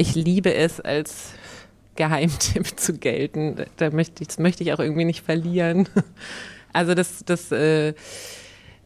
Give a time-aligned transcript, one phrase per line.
[0.00, 1.34] ich liebe es, als
[1.96, 3.56] Geheimtipp zu gelten.
[3.76, 5.88] Da möchte ich, das möchte ich auch irgendwie nicht verlieren.
[6.72, 7.94] Also das, das, äh,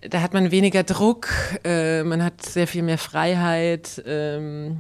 [0.01, 1.29] da hat man weniger Druck,
[1.65, 4.03] äh, man hat sehr viel mehr Freiheit.
[4.07, 4.79] Ähm,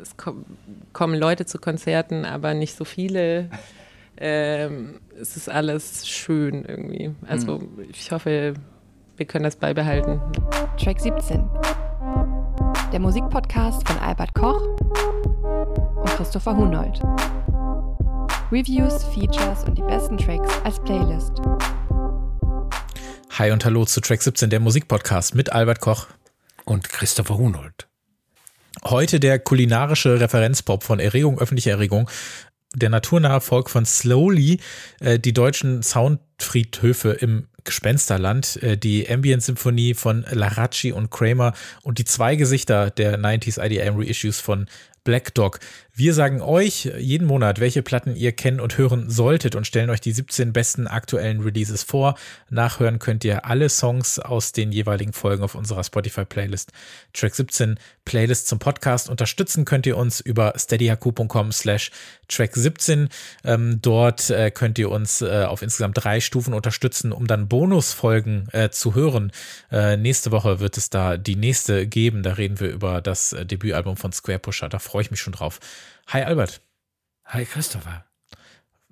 [0.00, 0.44] es kom
[0.92, 3.50] kommen Leute zu Konzerten, aber nicht so viele.
[4.16, 7.10] Ähm, es ist alles schön irgendwie.
[7.26, 7.88] Also mhm.
[7.90, 8.54] ich hoffe,
[9.16, 10.20] wir können das beibehalten.
[10.80, 11.42] Track 17.
[12.92, 14.62] Der Musikpodcast von Albert Koch
[16.04, 17.00] und Christopher Hunold.
[18.52, 21.32] Reviews, Features und die besten Tracks als Playlist.
[23.30, 26.06] Hi und hallo zu Track 17, der Musikpodcast mit Albert Koch
[26.66, 27.88] und Christopher Hunold.
[28.84, 32.10] Heute der kulinarische Referenzpop von Erregung, öffentliche Erregung.
[32.74, 34.60] Der naturnahe Volk von Slowly,
[35.00, 42.04] äh, die deutschen Soundfriedhöfe im Gespensterland, äh, die Ambient-Symphonie von Laracci und Kramer und die
[42.04, 44.66] zwei Gesichter der 90s IDM Reissues von
[45.04, 45.60] Black Dog.
[45.96, 50.00] Wir sagen euch jeden Monat, welche Platten ihr kennen und hören solltet und stellen euch
[50.00, 52.16] die 17 besten aktuellen Releases vor.
[52.50, 56.72] Nachhören könnt ihr alle Songs aus den jeweiligen Folgen auf unserer Spotify-Playlist.
[57.12, 59.08] Track 17 Playlist zum Podcast.
[59.08, 61.92] Unterstützen könnt ihr uns über steadyhq.com slash
[62.26, 63.08] track 17.
[63.44, 68.48] Ähm, dort äh, könnt ihr uns äh, auf insgesamt drei Stufen unterstützen, um dann Bonusfolgen
[68.50, 69.30] äh, zu hören.
[69.70, 72.24] Äh, nächste Woche wird es da die nächste geben.
[72.24, 74.68] Da reden wir über das äh, Debütalbum von Square Pusher.
[74.68, 75.60] Da freue ich mich schon drauf.
[76.08, 76.60] Hi Albert.
[77.26, 78.04] Hi Christopher.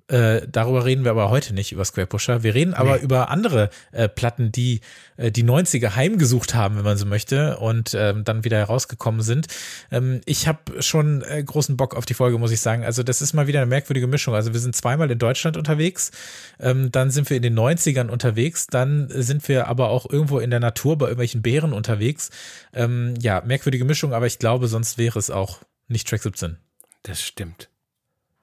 [0.09, 2.43] Äh, darüber reden wir aber heute nicht, über Square Pusher.
[2.43, 3.03] Wir reden aber nee.
[3.03, 4.81] über andere äh, Platten, die
[5.15, 9.47] äh, die 90er heimgesucht haben, wenn man so möchte, und ähm, dann wieder herausgekommen sind.
[9.91, 12.83] Ähm, ich habe schon äh, großen Bock auf die Folge, muss ich sagen.
[12.83, 14.35] Also das ist mal wieder eine merkwürdige Mischung.
[14.35, 16.11] Also wir sind zweimal in Deutschland unterwegs,
[16.59, 20.49] ähm, dann sind wir in den 90ern unterwegs, dann sind wir aber auch irgendwo in
[20.49, 22.29] der Natur bei irgendwelchen Bären unterwegs.
[22.73, 26.57] Ähm, ja, merkwürdige Mischung, aber ich glaube, sonst wäre es auch nicht Track 17.
[27.03, 27.69] Das stimmt.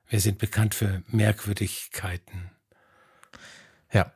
[0.08, 2.50] Wir sind bekannt für Merkwürdigkeiten.
[3.92, 4.12] Ja.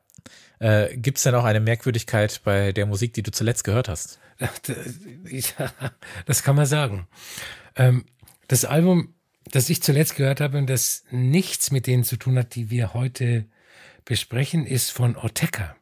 [0.59, 4.21] Äh, Gibt es denn auch eine Merkwürdigkeit bei der Musik, die du zuletzt gehört hast?
[6.27, 7.07] das kann man sagen.
[7.77, 8.05] Ähm,
[8.49, 9.15] das Album,
[9.51, 12.93] das ich zuletzt gehört habe und das nichts mit denen zu tun hat, die wir
[12.93, 13.47] heute
[14.05, 15.77] besprechen, ist von Ortega.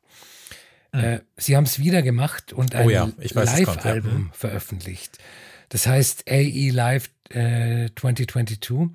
[0.95, 1.23] Hm.
[1.39, 4.19] sie haben es wieder gemacht und ein oh ja, Live-Album ja.
[4.19, 4.31] Mhm.
[4.35, 5.17] veröffentlicht.
[5.71, 8.91] Das heißt AE Live äh, 2022.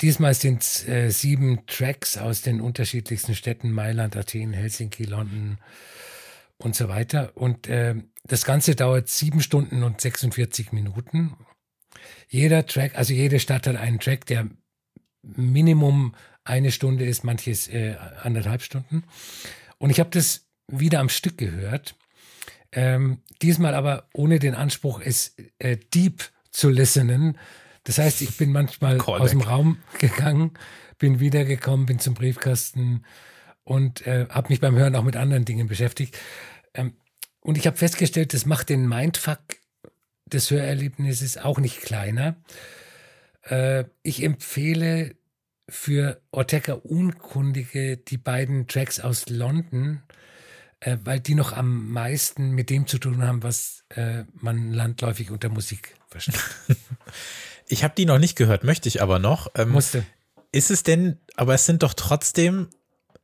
[0.00, 5.58] Diesmal sind es äh, sieben Tracks aus den unterschiedlichsten Städten, Mailand, Athen, Helsinki, London
[6.58, 7.32] und so weiter.
[7.34, 7.94] Und äh,
[8.24, 11.36] das Ganze dauert sieben Stunden und 46 Minuten.
[12.28, 14.48] Jeder Track, also jede Stadt hat einen Track, der
[15.22, 19.04] Minimum eine Stunde ist, manches äh, anderthalb Stunden.
[19.78, 21.96] Und ich habe das wieder am Stück gehört.
[22.72, 27.38] Ähm, diesmal aber ohne den Anspruch, es äh, deep zu listenen.
[27.84, 29.22] Das heißt, ich bin manchmal Callback.
[29.22, 30.52] aus dem Raum gegangen,
[30.98, 33.04] bin wiedergekommen, bin zum Briefkasten
[33.62, 36.18] und äh, habe mich beim Hören auch mit anderen Dingen beschäftigt.
[36.74, 36.94] Ähm,
[37.40, 39.38] und ich habe festgestellt, das macht den Mindfuck
[40.24, 42.36] des Hörerlebnisses auch nicht kleiner.
[43.42, 45.14] Äh, ich empfehle
[45.68, 50.02] für Ortega Unkundige die beiden Tracks aus London,
[50.80, 55.30] äh, weil die noch am meisten mit dem zu tun haben, was äh, man landläufig
[55.30, 56.38] unter Musik versteht.
[57.68, 59.50] ich habe die noch nicht gehört, möchte ich aber noch.
[59.54, 60.04] Ähm, Musste.
[60.52, 62.68] Ist es denn, aber es sind doch trotzdem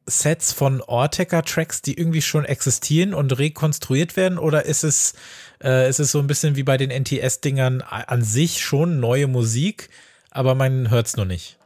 [0.06, 4.38] Sets von Orteca-Tracks, die irgendwie schon existieren und rekonstruiert werden?
[4.38, 5.14] Oder ist es,
[5.62, 9.90] äh, ist es so ein bisschen wie bei den NTS-Dingern an sich schon neue Musik,
[10.30, 11.58] aber man hört es nur nicht?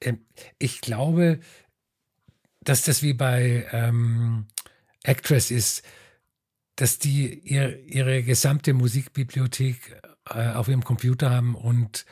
[0.00, 0.20] Ähm,
[0.58, 1.40] ich glaube,
[2.60, 4.46] dass das wie bei ähm,
[5.02, 5.82] Actress ist,
[6.76, 10.00] dass die ihr, ihre gesamte Musikbibliothek
[10.34, 12.04] äh, auf ihrem Computer haben und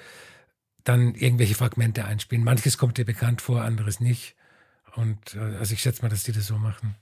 [0.84, 2.44] dann irgendwelche Fragmente einspielen.
[2.44, 4.36] Manches kommt dir bekannt vor, anderes nicht.
[4.94, 6.96] Und äh, also ich schätze mal, dass die das so machen.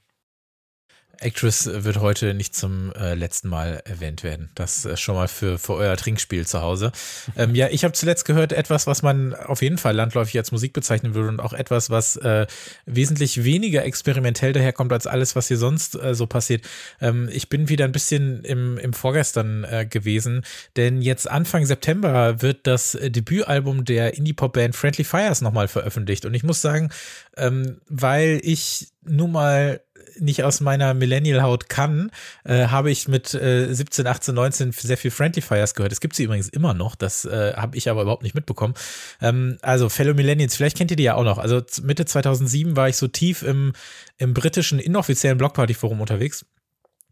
[1.24, 4.50] Actress wird heute nicht zum äh, letzten Mal erwähnt werden.
[4.54, 6.92] Das ist schon mal für, für euer Trinkspiel zu Hause.
[7.36, 10.72] Ähm, ja, ich habe zuletzt gehört etwas, was man auf jeden Fall landläufig als Musik
[10.72, 12.46] bezeichnen würde und auch etwas, was äh,
[12.86, 16.64] wesentlich weniger experimentell daherkommt als alles, was hier sonst äh, so passiert.
[17.00, 20.44] Ähm, ich bin wieder ein bisschen im, im Vorgestern äh, gewesen,
[20.76, 26.26] denn jetzt Anfang September wird das Debütalbum der Indie-Pop-Band Friendly Fires nochmal veröffentlicht.
[26.26, 26.90] Und ich muss sagen,
[27.36, 29.80] ähm, weil ich nun mal
[30.18, 32.10] nicht aus meiner Millennial-Haut kann,
[32.44, 35.92] äh, habe ich mit äh, 17, 18, 19 sehr viel Friendly Fires gehört.
[35.92, 38.74] Es gibt sie übrigens immer noch, das äh, habe ich aber überhaupt nicht mitbekommen.
[39.20, 41.38] Ähm, also Fellow Millennials, vielleicht kennt ihr die ja auch noch.
[41.38, 43.72] Also Mitte 2007 war ich so tief im,
[44.18, 46.44] im britischen inoffiziellen Blockparty-Forum unterwegs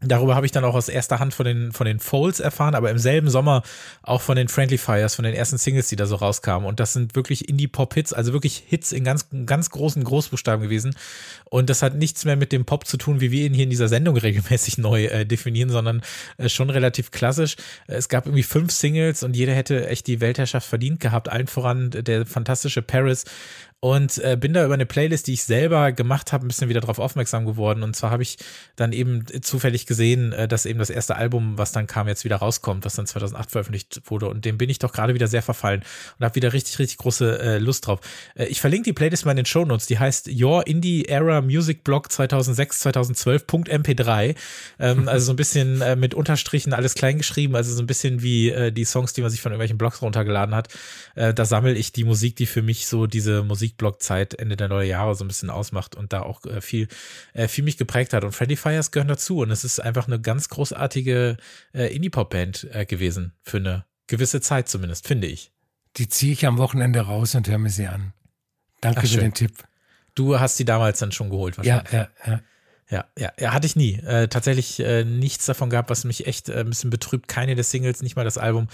[0.04, 2.90] Darüber habe ich dann auch aus erster Hand von den, von den Folds erfahren, aber
[2.90, 3.62] im selben Sommer
[4.02, 6.68] auch von den Friendly Fires, von den ersten Singles, die da so rauskamen.
[6.68, 10.96] Und das sind wirklich Indie-Pop-Hits, also wirklich Hits in ganz, ganz großen Großbuchstaben gewesen.
[11.44, 13.70] Und das hat nichts mehr mit dem Pop zu tun, wie wir ihn hier in
[13.70, 16.02] dieser Sendung regelmäßig neu äh, definieren, sondern
[16.36, 17.56] äh, schon relativ klassisch.
[17.86, 21.28] Es gab irgendwie fünf Singles und jeder hätte echt die Weltherrschaft verdient gehabt.
[21.28, 23.24] Allen voran der fantastische Paris
[23.84, 26.80] und äh, bin da über eine Playlist, die ich selber gemacht habe, ein bisschen wieder
[26.80, 27.82] darauf aufmerksam geworden.
[27.82, 28.36] Und zwar habe ich
[28.76, 32.36] dann eben zufällig gesehen, äh, dass eben das erste Album, was dann kam, jetzt wieder
[32.36, 34.28] rauskommt, was dann 2008 veröffentlicht wurde.
[34.28, 35.82] Und dem bin ich doch gerade wieder sehr verfallen
[36.16, 37.98] und habe wieder richtig, richtig große äh, Lust drauf.
[38.36, 39.88] Äh, ich verlinke die Playlist mal in den Show Notes.
[39.88, 44.36] Die heißt Your Indie Era Music Blog 2006-2012.mp3.
[44.78, 47.56] Ähm, also so ein bisschen äh, mit Unterstrichen, alles klein geschrieben.
[47.56, 50.54] Also so ein bisschen wie äh, die Songs, die man sich von irgendwelchen Blogs runtergeladen
[50.54, 50.68] hat.
[51.16, 54.68] Äh, da sammle ich die Musik, die für mich so diese Musik Musikblog-Zeit Ende der
[54.68, 56.88] neue Jahre so ein bisschen ausmacht und da auch äh, viel,
[57.32, 58.24] äh, viel mich geprägt hat.
[58.24, 59.38] Und Freddy Fires gehören dazu.
[59.38, 61.36] Und es ist einfach eine ganz großartige
[61.74, 63.34] äh, Indie-Pop-Band äh, gewesen.
[63.42, 65.52] Für eine gewisse Zeit zumindest, finde ich.
[65.96, 68.12] Die ziehe ich am Wochenende raus und höre mir sie an.
[68.80, 69.64] Danke Ach, für den Tipp.
[70.14, 71.92] Du hast die damals dann schon geholt, wahrscheinlich.
[71.92, 72.40] Ja, ja, ja.
[72.90, 73.94] Ja, ja, ja, hatte ich nie.
[73.94, 77.26] Äh, tatsächlich äh, nichts davon gehabt, was mich echt äh, ein bisschen betrübt.
[77.26, 78.68] Keine der Singles, nicht mal das Album.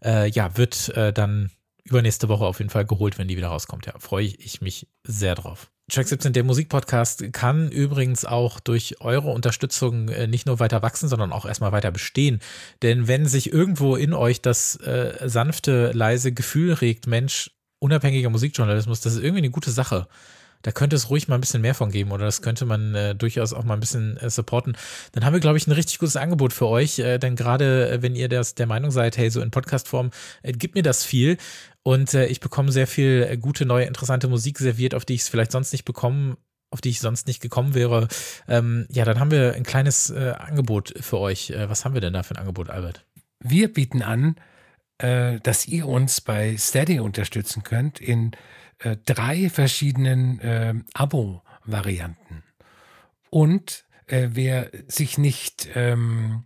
[0.00, 1.50] Äh, ja, wird äh, dann
[1.84, 3.86] übernächste Woche auf jeden Fall geholt, wenn die wieder rauskommt.
[3.86, 5.70] Ja, freue ich mich sehr drauf.
[5.92, 11.10] Track 17, der Musikpodcast, kann übrigens auch durch eure Unterstützung äh, nicht nur weiter wachsen,
[11.10, 12.40] sondern auch erstmal weiter bestehen.
[12.80, 17.50] Denn wenn sich irgendwo in euch das äh, sanfte, leise Gefühl regt, Mensch,
[17.80, 20.08] unabhängiger Musikjournalismus, das ist irgendwie eine gute Sache
[20.64, 23.14] da könnte es ruhig mal ein bisschen mehr von geben oder das könnte man äh,
[23.14, 24.76] durchaus auch mal ein bisschen äh, supporten.
[25.12, 28.02] Dann haben wir, glaube ich, ein richtig gutes Angebot für euch, äh, denn gerade äh,
[28.02, 30.10] wenn ihr das der Meinung seid, hey, so in Podcastform
[30.42, 31.36] äh, gibt mir das viel
[31.82, 35.28] und äh, ich bekomme sehr viel gute, neue, interessante Musik serviert, auf die ich es
[35.28, 36.36] vielleicht sonst nicht bekommen
[36.70, 38.08] auf die ich sonst nicht gekommen wäre.
[38.48, 41.52] Ähm, ja, dann haben wir ein kleines Angebot für euch.
[41.68, 43.06] Was haben wir denn da für ein Angebot, Albert?
[43.38, 44.34] Wir bieten an,
[44.98, 48.36] dass ihr uns bei Steady unterstützen könnt in äh,
[49.04, 52.42] drei verschiedenen äh, Abo-Varianten.
[53.30, 56.44] Und äh, wer sich nicht ähm,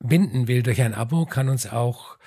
[0.00, 2.18] binden will durch ein Abo, kann uns auch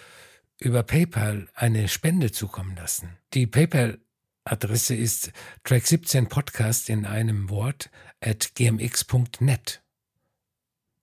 [0.59, 3.17] über PayPal eine Spende zukommen lassen.
[3.33, 5.31] Die PayPal-Adresse ist
[5.65, 7.89] track17podcast in einem Wort
[8.19, 9.81] at gmx.net.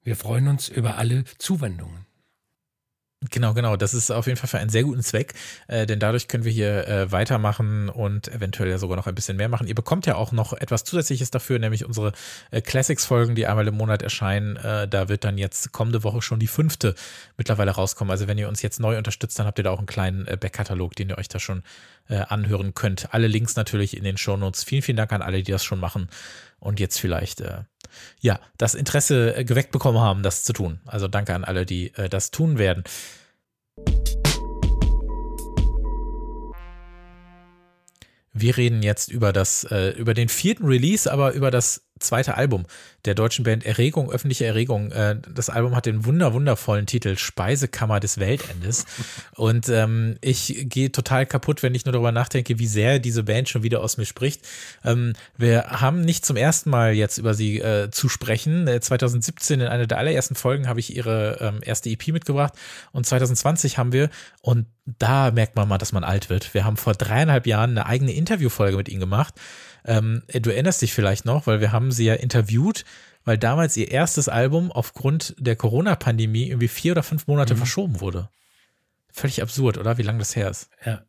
[0.02, 2.07] Wir freuen uns über alle Zuwendungen.
[3.32, 3.76] Genau, genau.
[3.76, 5.34] Das ist auf jeden Fall für einen sehr guten Zweck,
[5.66, 9.36] äh, denn dadurch können wir hier äh, weitermachen und eventuell ja sogar noch ein bisschen
[9.36, 9.66] mehr machen.
[9.66, 12.12] Ihr bekommt ja auch noch etwas Zusätzliches dafür, nämlich unsere
[12.52, 14.54] äh, Classics-Folgen, die einmal im Monat erscheinen.
[14.54, 16.94] Äh, da wird dann jetzt kommende Woche schon die fünfte
[17.36, 18.12] mittlerweile rauskommen.
[18.12, 20.36] Also wenn ihr uns jetzt neu unterstützt, dann habt ihr da auch einen kleinen äh,
[20.36, 21.64] Backkatalog, den ihr euch da schon
[22.08, 23.12] äh, anhören könnt.
[23.12, 24.62] Alle Links natürlich in den Shownotes.
[24.62, 26.08] Vielen, vielen Dank an alle, die das schon machen
[26.60, 27.62] und jetzt vielleicht äh,
[28.20, 30.80] ja das Interesse äh, geweckt bekommen haben, das zu tun.
[30.86, 32.84] Also danke an alle, die äh, das tun werden.
[38.32, 42.66] Wir reden jetzt über das, äh, über den vierten Release, aber über das zweite Album
[43.08, 44.92] der deutschen Band Erregung, öffentliche Erregung.
[44.92, 48.84] Äh, das Album hat den wunder, wundervollen Titel Speisekammer des Weltendes.
[49.34, 53.48] Und ähm, ich gehe total kaputt, wenn ich nur darüber nachdenke, wie sehr diese Band
[53.48, 54.46] schon wieder aus mir spricht.
[54.84, 58.68] Ähm, wir haben nicht zum ersten Mal jetzt über sie äh, zu sprechen.
[58.80, 62.52] 2017 äh, in einer der allerersten Folgen habe ich ihre ähm, erste EP mitgebracht
[62.92, 64.10] und 2020 haben wir,
[64.42, 64.66] und
[64.98, 66.52] da merkt man mal, dass man alt wird.
[66.54, 69.34] Wir haben vor dreieinhalb Jahren eine eigene Interviewfolge mit ihnen gemacht.
[69.84, 72.84] Ähm, du erinnerst dich vielleicht noch, weil wir haben sie ja interviewt,
[73.28, 77.58] weil damals ihr erstes Album aufgrund der Corona-Pandemie irgendwie vier oder fünf Monate mhm.
[77.58, 78.30] verschoben wurde.
[79.12, 79.98] Völlig absurd, oder?
[79.98, 80.70] Wie lange das her ist.
[80.82, 81.02] Ja.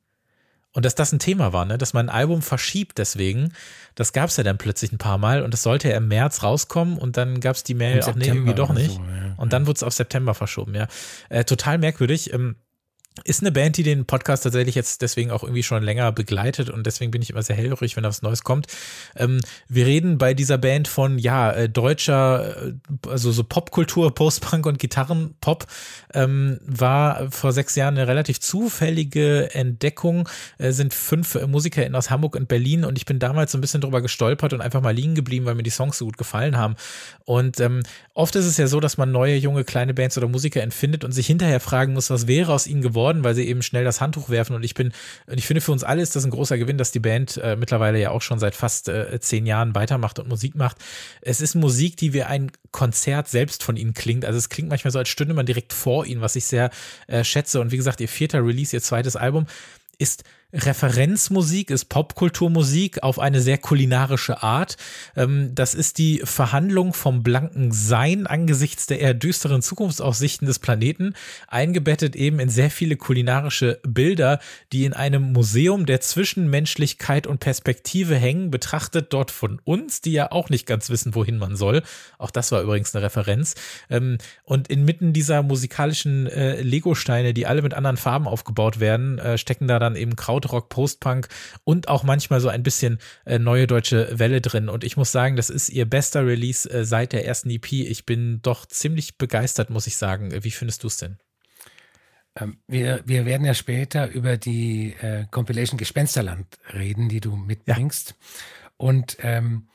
[0.73, 1.77] Und dass das ein Thema war, ne?
[1.77, 3.53] dass man ein Album verschiebt deswegen,
[3.95, 6.43] das gab es ja dann plötzlich ein paar Mal und es sollte ja im März
[6.43, 8.95] rauskommen und dann gab es die Mail, auch nee, irgendwie doch nicht.
[8.95, 9.35] So, ja.
[9.38, 10.89] Und dann wurde es auf September verschoben, ja.
[11.29, 12.33] Äh, total merkwürdig.
[12.33, 12.57] Ähm,
[13.23, 16.85] ist eine Band, die den Podcast tatsächlich jetzt deswegen auch irgendwie schon länger begleitet und
[16.85, 18.67] deswegen bin ich immer sehr hellhörig, wenn da was Neues kommt.
[19.15, 22.73] Ähm, wir reden bei dieser Band von, ja, äh, deutscher, äh,
[23.07, 25.67] also so Popkultur, Postpunk und Gitarrenpop,
[26.13, 32.35] ähm, war vor sechs Jahren eine relativ zufällige Entdeckung, äh, sind fünf MusikerInnen aus Hamburg
[32.35, 35.15] und Berlin und ich bin damals so ein bisschen drüber gestolpert und einfach mal liegen
[35.15, 36.75] geblieben, weil mir die Songs so gut gefallen haben.
[37.25, 37.81] Und ähm,
[38.13, 41.11] oft ist es ja so, dass man neue, junge, kleine Bands oder Musiker empfindet und
[41.11, 44.01] sich hinterher fragen muss, was wäre aus ihnen geworden, geworden, weil sie eben schnell das
[44.01, 44.55] Handtuch werfen.
[44.55, 44.91] Und ich bin,
[45.27, 47.99] ich finde, für uns alle ist das ein großer Gewinn, dass die Band äh, mittlerweile
[47.99, 50.77] ja auch schon seit fast äh, zehn Jahren weitermacht und Musik macht.
[51.21, 54.25] Es ist Musik, die wie ein Konzert selbst von ihnen klingt.
[54.25, 56.69] Also es klingt manchmal so, als stünde man direkt vor ihnen, was ich sehr
[57.07, 57.59] äh, schätze.
[57.59, 59.45] Und wie gesagt, ihr vierter Release, ihr zweites Album
[59.97, 64.77] ist Referenzmusik, ist Popkulturmusik auf eine sehr kulinarische Art.
[65.15, 71.13] Ähm, das ist die Verhandlung vom blanken Sein angesichts der eher düsteren Zukunftsaussichten des Planeten,
[71.48, 74.39] eingebettet eben in sehr viele kulinarische Bilder,
[74.74, 80.32] die in einem Museum der Zwischenmenschlichkeit und Perspektive hängen, betrachtet dort von uns, die ja
[80.32, 81.84] auch nicht ganz wissen, wohin man soll.
[82.18, 83.53] Auch das war übrigens eine Referenz.
[83.91, 89.38] Ähm, und inmitten dieser musikalischen äh, Lego-Steine, die alle mit anderen Farben aufgebaut werden, äh,
[89.38, 91.27] stecken da dann eben Kraut Krautrock, Postpunk
[91.63, 94.69] und auch manchmal so ein bisschen äh, neue deutsche Welle drin.
[94.69, 97.72] Und ich muss sagen, das ist ihr bester Release äh, seit der ersten EP.
[97.72, 100.31] Ich bin doch ziemlich begeistert, muss ich sagen.
[100.43, 101.17] Wie findest du es denn?
[102.36, 108.10] Ähm, wir, wir werden ja später über die äh, Compilation Gespensterland reden, die du mitbringst.
[108.10, 108.15] Ja.
[108.77, 109.67] Und ähm,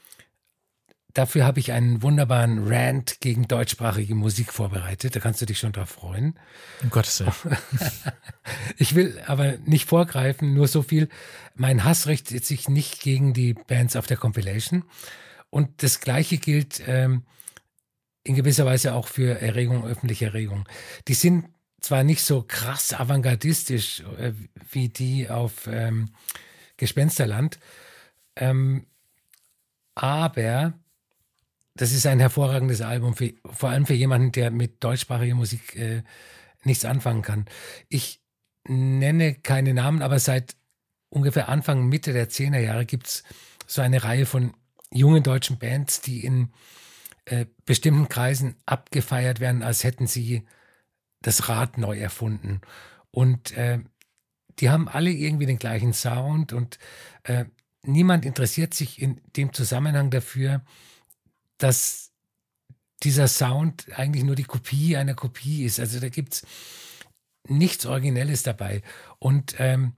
[1.14, 5.14] Dafür habe ich einen wunderbaren Rant gegen deutschsprachige Musik vorbereitet.
[5.14, 6.36] Da kannst du dich schon drauf freuen.
[6.82, 7.56] Um Gottes Willen.
[8.78, 11.08] ich will aber nicht vorgreifen, nur so viel.
[11.54, 14.84] Mein Hass richtet sich nicht gegen die Bands auf der Compilation.
[15.50, 17.22] Und das Gleiche gilt ähm,
[18.24, 20.68] in gewisser Weise auch für Erregung, öffentliche Erregung.
[21.06, 21.44] Die sind
[21.80, 24.32] zwar nicht so krass avantgardistisch äh,
[24.72, 26.10] wie die auf ähm,
[26.76, 27.60] Gespensterland,
[28.34, 28.86] ähm,
[29.94, 30.74] aber
[31.76, 36.02] das ist ein hervorragendes Album, für, vor allem für jemanden, der mit deutschsprachiger Musik äh,
[36.62, 37.46] nichts anfangen kann.
[37.88, 38.22] Ich
[38.66, 40.56] nenne keine Namen, aber seit
[41.10, 43.24] ungefähr Anfang, Mitte der 10er Jahre gibt es
[43.66, 44.54] so eine Reihe von
[44.92, 46.52] jungen deutschen Bands, die in
[47.26, 50.44] äh, bestimmten Kreisen abgefeiert werden, als hätten sie
[51.22, 52.60] das Rad neu erfunden.
[53.10, 53.80] Und äh,
[54.58, 56.78] die haben alle irgendwie den gleichen Sound und
[57.24, 57.46] äh,
[57.82, 60.62] niemand interessiert sich in dem Zusammenhang dafür,
[61.58, 62.12] dass
[63.02, 65.78] dieser Sound eigentlich nur die Kopie einer Kopie ist.
[65.80, 66.46] Also da gibt es
[67.48, 68.82] nichts Originelles dabei.
[69.18, 69.92] Und ähm,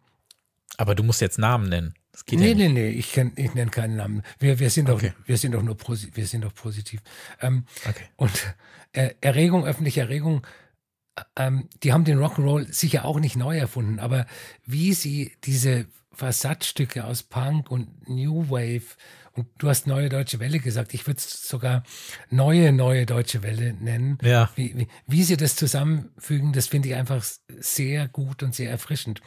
[0.77, 1.95] aber du musst jetzt Namen nennen.
[2.13, 4.23] Das geht nee, ja nee, nee, ich, ich nenne keinen Namen.
[4.39, 5.13] Wir, wir, sind, okay.
[5.17, 7.03] doch, wir sind doch nur wir sind doch positiv.
[7.41, 8.05] Ähm, okay.
[8.17, 8.55] Und
[8.93, 10.47] äh, Erregung, öffentliche Erregung,
[11.37, 14.27] ähm, die haben den Rock'n'Roll sicher auch nicht neu erfunden, aber
[14.65, 18.97] wie sie diese Versatzstücke aus Punk und New Wave
[19.37, 20.95] und du hast neue deutsche Welle gesagt.
[20.95, 21.83] Ich würde es sogar
[22.31, 24.19] neue, neue deutsche Welle nennen.
[24.23, 24.51] Ja.
[24.55, 27.25] Wie, wie, wie sie das zusammenfügen, das finde ich einfach
[27.59, 29.21] sehr gut und sehr erfrischend.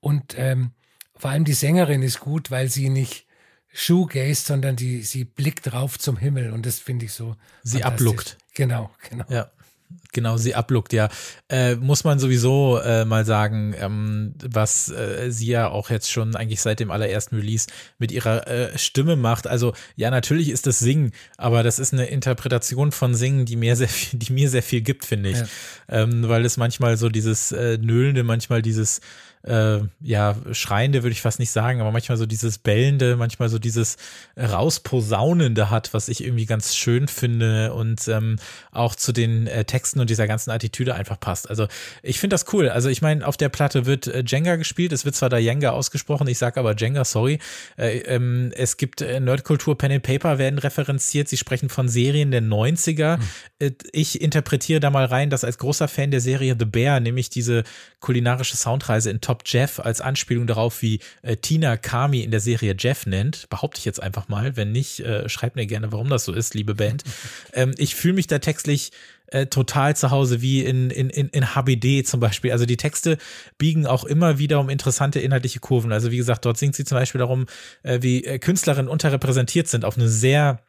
[0.00, 0.72] Und ähm,
[1.14, 3.26] vor allem die Sängerin ist gut, weil sie nicht
[3.72, 7.36] shoegaze, sondern die, sie blickt rauf zum Himmel und das finde ich so.
[7.62, 8.38] Sie abluckt.
[8.54, 9.24] Genau, genau.
[9.28, 9.50] Ja
[10.12, 11.08] genau sie abluckt, ja.
[11.48, 16.36] Äh, muss man sowieso äh, mal sagen, ähm, was äh, sie ja auch jetzt schon
[16.36, 17.66] eigentlich seit dem allerersten Release
[17.98, 19.46] mit ihrer äh, Stimme macht.
[19.46, 23.76] Also ja, natürlich ist das Singen, aber das ist eine Interpretation von Singen, die mir
[23.76, 25.38] sehr viel, die mir sehr viel gibt, finde ich.
[25.38, 25.46] Ja.
[25.88, 29.00] Ähm, weil es manchmal so dieses äh, Nöhlende, manchmal dieses
[29.42, 33.58] äh, ja, schreiende würde ich fast nicht sagen, aber manchmal so dieses bellende, manchmal so
[33.58, 33.96] dieses
[34.38, 38.36] rausposaunende hat, was ich irgendwie ganz schön finde und ähm,
[38.70, 41.50] auch zu den äh, Texten und dieser ganzen Attitüde einfach passt.
[41.50, 41.66] Also
[42.02, 42.68] ich finde das cool.
[42.68, 45.70] Also ich meine, auf der Platte wird äh, Jenga gespielt, es wird zwar da Jenga
[45.70, 47.38] ausgesprochen, ich sage aber Jenga, sorry.
[47.76, 52.30] Äh, ähm, es gibt äh, Nerdkultur, Pen and Paper werden referenziert, sie sprechen von Serien
[52.30, 53.18] der 90er.
[53.18, 53.22] Mhm.
[53.58, 57.28] Äh, ich interpretiere da mal rein, dass als großer Fan der Serie The Bear, nämlich
[57.30, 57.64] diese
[58.02, 62.74] kulinarische Soundreise in Top Jeff als Anspielung darauf, wie äh, Tina Kami in der Serie
[62.78, 63.48] Jeff nennt.
[63.48, 64.56] Behaupte ich jetzt einfach mal.
[64.56, 67.04] Wenn nicht, äh, schreibt mir gerne, warum das so ist, liebe Band.
[67.54, 68.90] ähm, ich fühle mich da textlich
[69.28, 72.52] äh, total zu Hause, wie in, in, in, in HBD zum Beispiel.
[72.52, 73.16] Also die Texte
[73.56, 75.92] biegen auch immer wieder um interessante inhaltliche Kurven.
[75.92, 77.46] Also wie gesagt, dort singt sie zum Beispiel darum,
[77.82, 80.60] äh, wie äh, Künstlerinnen unterrepräsentiert sind auf eine sehr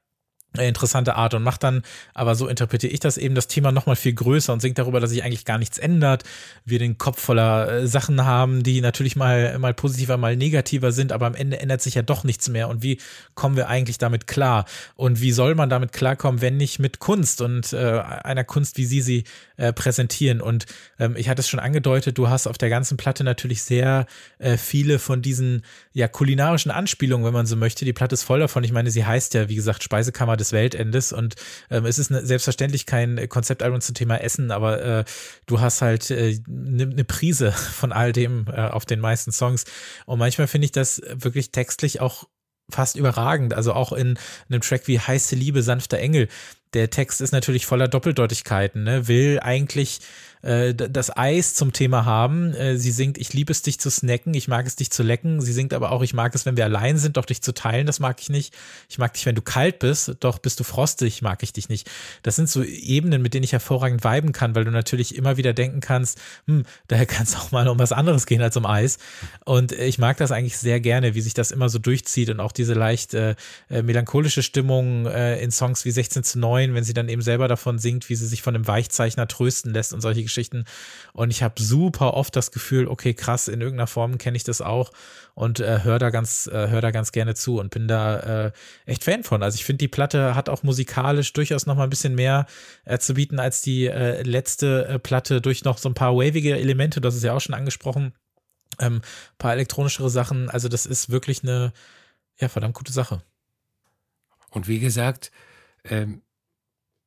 [0.57, 1.81] interessante Art und macht dann,
[2.13, 5.09] aber so interpretiere ich das eben, das Thema nochmal viel größer und singt darüber, dass
[5.09, 6.23] sich eigentlich gar nichts ändert,
[6.65, 11.11] wir den Kopf voller äh, Sachen haben, die natürlich mal, mal positiver, mal negativer sind,
[11.11, 12.69] aber am Ende ändert sich ja doch nichts mehr.
[12.69, 12.99] Und wie
[13.33, 14.65] kommen wir eigentlich damit klar?
[14.95, 18.85] Und wie soll man damit klarkommen, wenn nicht mit Kunst und äh, einer Kunst, wie
[18.85, 19.23] sie sie
[19.57, 20.41] äh, präsentieren?
[20.41, 20.65] Und
[20.99, 24.05] ähm, ich hatte es schon angedeutet, du hast auf der ganzen Platte natürlich sehr
[24.37, 28.39] äh, viele von diesen ja kulinarischen Anspielungen, wenn man so möchte, die Platte ist voll
[28.39, 31.35] davon, ich meine, sie heißt ja, wie gesagt, Speisekammer des Weltendes und
[31.69, 35.03] ähm, es ist ne, selbstverständlich kein Konzeptalbum zum Thema Essen, aber äh,
[35.45, 39.31] du hast halt eine äh, ne, ne Prise von all dem äh, auf den meisten
[39.31, 39.65] Songs
[40.05, 42.25] und manchmal finde ich das wirklich textlich auch
[42.69, 43.53] fast überragend.
[43.53, 44.17] Also auch in
[44.49, 46.27] einem Track wie Heiße Liebe, sanfter Engel
[46.73, 49.07] der Text ist natürlich voller Doppeldeutigkeiten, ne?
[49.07, 49.99] will eigentlich
[50.43, 52.53] äh, das Eis zum Thema haben.
[52.53, 55.41] Äh, sie singt, ich liebe es, dich zu snacken, ich mag es, dich zu lecken.
[55.41, 57.87] Sie singt aber auch, ich mag es, wenn wir allein sind, doch dich zu teilen,
[57.87, 58.53] das mag ich nicht.
[58.89, 61.89] Ich mag dich, wenn du kalt bist, doch bist du frostig, mag ich dich nicht.
[62.23, 65.53] Das sind so Ebenen, mit denen ich hervorragend viben kann, weil du natürlich immer wieder
[65.53, 68.97] denken kannst, hm, daher kann es auch mal um was anderes gehen als um Eis.
[69.45, 72.51] Und ich mag das eigentlich sehr gerne, wie sich das immer so durchzieht und auch
[72.51, 73.35] diese leicht äh,
[73.69, 77.47] äh melancholische Stimmung äh, in Songs wie 16 zu 9, wenn sie dann eben selber
[77.47, 80.32] davon singt, wie sie sich von einem Weichzeichner trösten lässt und solche Geschichten.
[81.13, 84.61] Und ich habe super oft das Gefühl, okay, krass, in irgendeiner Form kenne ich das
[84.61, 84.91] auch
[85.35, 88.51] und äh, höre da ganz, äh, hör da ganz gerne zu und bin da äh,
[88.85, 89.43] echt Fan von.
[89.43, 92.45] Also ich finde, die Platte hat auch musikalisch durchaus noch mal ein bisschen mehr
[92.85, 96.57] äh, zu bieten als die äh, letzte äh, Platte durch noch so ein paar wavige
[96.57, 98.13] Elemente, das ist ja auch schon angesprochen.
[98.79, 99.01] Ähm,
[99.37, 100.49] paar elektronischere Sachen.
[100.49, 101.73] Also das ist wirklich eine,
[102.39, 103.21] ja, verdammt gute Sache.
[104.49, 105.31] Und wie gesagt,
[105.83, 106.21] ähm,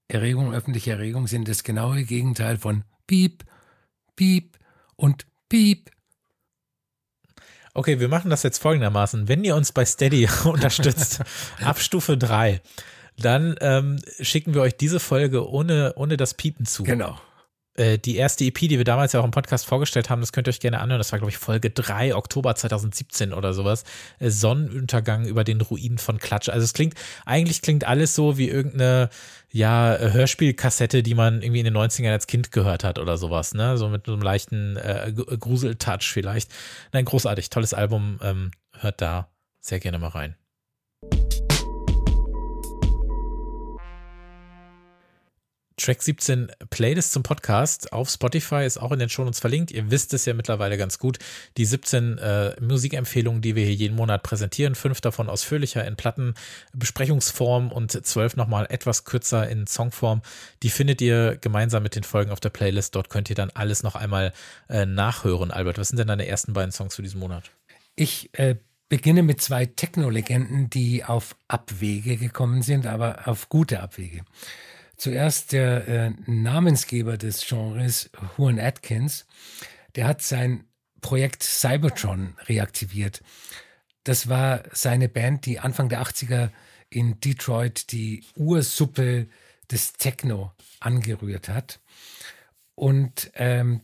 [0.09, 3.45] Erregung, öffentliche Erregung sind das genaue Gegenteil von Piep,
[4.17, 4.59] Piep
[4.97, 5.91] und Piep.
[7.75, 9.29] Okay, wir machen das jetzt folgendermaßen.
[9.29, 11.21] Wenn ihr uns bei Steady unterstützt,
[11.63, 12.61] ab Stufe 3,
[13.19, 16.85] dann ähm, schicken wir euch diese Folge ohne, ohne das Piepen zu.
[16.85, 17.19] Genau.
[17.77, 20.49] Äh, die erste EP, die wir damals ja auch im Podcast vorgestellt haben, das könnt
[20.49, 20.99] ihr euch gerne anhören.
[20.99, 23.85] Das war, glaube ich, Folge 3, Oktober 2017 oder sowas.
[24.19, 26.49] Äh, Sonnenuntergang über den Ruinen von Klatsch.
[26.49, 29.11] Also es klingt, eigentlich klingt alles so wie irgendeine,
[29.51, 33.77] ja, Hörspielkassette, die man irgendwie in den 90ern als Kind gehört hat oder sowas, ne?
[33.79, 36.51] So mit einem leichten äh, Gruseltouch vielleicht.
[36.93, 38.19] Nein, großartig, tolles Album.
[38.23, 39.29] Ähm, hört da
[39.61, 40.37] sehr gerne mal rein.
[45.79, 49.71] Track 17 Playlist zum Podcast auf Spotify ist auch in den Shownotes verlinkt.
[49.71, 51.19] Ihr wisst es ja mittlerweile ganz gut.
[51.59, 57.71] Die 17 äh, Musikempfehlungen, die wir hier jeden Monat präsentieren, fünf davon ausführlicher in Plattenbesprechungsform
[57.71, 60.23] und zwölf nochmal etwas kürzer in Songform.
[60.63, 62.95] Die findet ihr gemeinsam mit den Folgen auf der Playlist.
[62.95, 64.33] Dort könnt ihr dann alles noch einmal
[64.71, 65.51] äh, nachhören.
[65.51, 67.51] Albert, was sind denn deine ersten beiden Songs für diesen Monat?
[67.97, 68.57] Ich äh,
[68.89, 74.23] beginne mit zwei Techno-Legenden, die auf Abwege gekommen sind, aber auf gute Abwege.
[74.97, 79.27] Zuerst der äh, Namensgeber des Genres, Juan Atkins,
[79.95, 80.65] der hat sein
[81.01, 83.23] Projekt Cybertron reaktiviert.
[84.05, 86.51] Das war seine Band, die Anfang der 80er
[86.89, 89.29] in Detroit die Ursuppe
[89.71, 91.81] des Techno angerührt hat.
[92.75, 93.83] Und ähm,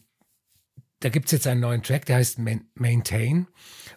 [1.00, 2.38] da gibt es jetzt einen neuen Track, der heißt
[2.74, 3.48] Maintain.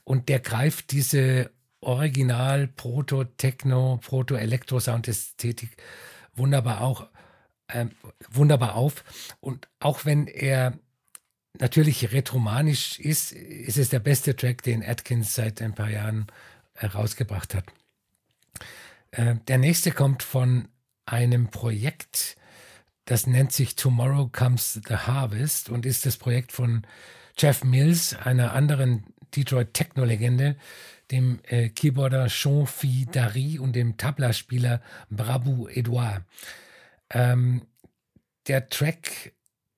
[0.04, 5.78] Und der greift diese Original Proto-Techno, Proto-Elektro-Sound-Ästhetik
[6.36, 7.08] wunderbar auch
[7.68, 7.86] äh,
[8.30, 9.04] wunderbar auf.
[9.40, 10.78] Und auch wenn er
[11.60, 16.28] natürlich retromanisch ist, ist es der beste Track, den Atkins seit ein paar Jahren
[16.74, 17.66] herausgebracht hat.
[19.12, 20.68] Äh, der nächste kommt von
[21.06, 22.38] einem Projekt,
[23.06, 26.86] das nennt sich Tomorrow Comes the Harvest und ist das Projekt von
[27.38, 30.56] Jeff Mills, einer anderen Detroit Techno-Legende,
[31.12, 36.24] dem äh, Keyboarder Jean-Phi Dari und dem Tabla-Spieler Brabou Edouard.
[37.10, 37.64] Ähm,
[38.48, 39.34] der Track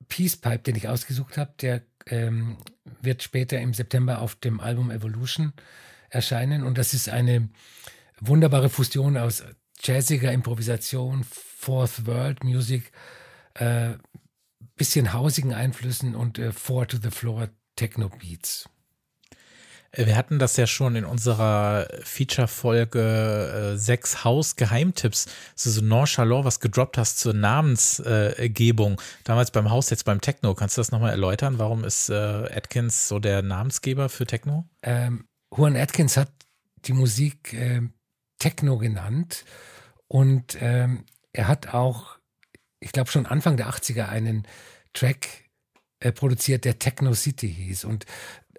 [0.08, 2.58] Peace Pipe, den ich ausgesucht habe, der ähm,
[3.02, 5.54] wird später im September auf dem Album Evolution
[6.10, 6.64] erscheinen.
[6.64, 7.50] Und das ist eine
[8.20, 9.44] wunderbare Fusion aus
[9.82, 12.92] jazziger Improvisation, Fourth World Music,
[13.56, 13.94] äh,
[14.76, 18.70] bisschen hausigen Einflüssen und äh, Four to the Floor Techno Beats.
[20.06, 26.60] Wir hatten das ja schon in unserer Feature-Folge äh, sechs Haus-Geheimtipps, so, so nonchalant was
[26.60, 28.94] gedroppt hast zur Namensgebung.
[28.94, 30.54] Äh, Damals beim Haus, jetzt beim Techno.
[30.54, 31.58] Kannst du das nochmal erläutern?
[31.58, 34.66] Warum ist äh, Atkins so der Namensgeber für Techno?
[34.84, 36.32] Ähm, Juan Atkins hat
[36.86, 37.82] die Musik äh,
[38.38, 39.46] Techno genannt
[40.08, 42.18] und ähm, er hat auch,
[42.80, 44.48] ich glaube schon Anfang der 80er einen
[44.94, 45.48] Track
[46.00, 47.86] äh, produziert, der Techno City hieß.
[47.86, 48.06] Und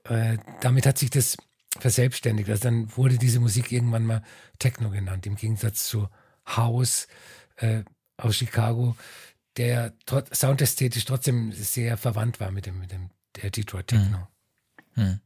[0.09, 1.37] äh, damit hat sich das
[1.79, 2.49] verselbstständigt.
[2.51, 4.23] Also dann wurde diese Musik irgendwann mal
[4.59, 6.09] Techno genannt, im Gegensatz zu
[6.47, 7.09] House
[7.57, 7.83] äh,
[8.17, 8.97] aus Chicago,
[9.57, 9.93] der
[10.33, 14.29] soundästhetisch trotzdem sehr verwandt war mit dem, mit dem Detroit Techno.
[14.95, 15.05] Hm.
[15.05, 15.21] Hm.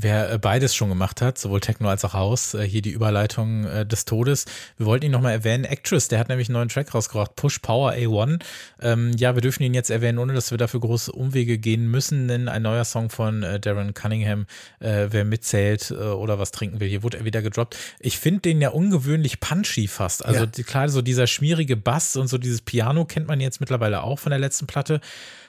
[0.00, 3.64] Wer äh, beides schon gemacht hat, sowohl Techno als auch Haus, äh, hier die Überleitung
[3.64, 4.44] äh, des Todes.
[4.76, 5.64] Wir wollten ihn nochmal erwähnen.
[5.64, 8.40] Actress, der hat nämlich einen neuen Track rausgebracht, Push Power A1.
[8.80, 12.28] Ähm, ja, wir dürfen ihn jetzt erwähnen, ohne dass wir dafür große Umwege gehen müssen,
[12.28, 14.46] denn ein neuer Song von äh, Darren Cunningham,
[14.78, 17.76] äh, wer mitzählt äh, oder was trinken will, hier wurde er wieder gedroppt.
[17.98, 20.24] Ich finde den ja ungewöhnlich punchy fast.
[20.24, 20.46] Also ja.
[20.46, 24.20] die, klar, so dieser schmierige Bass und so dieses Piano kennt man jetzt mittlerweile auch
[24.20, 25.00] von der letzten Platte.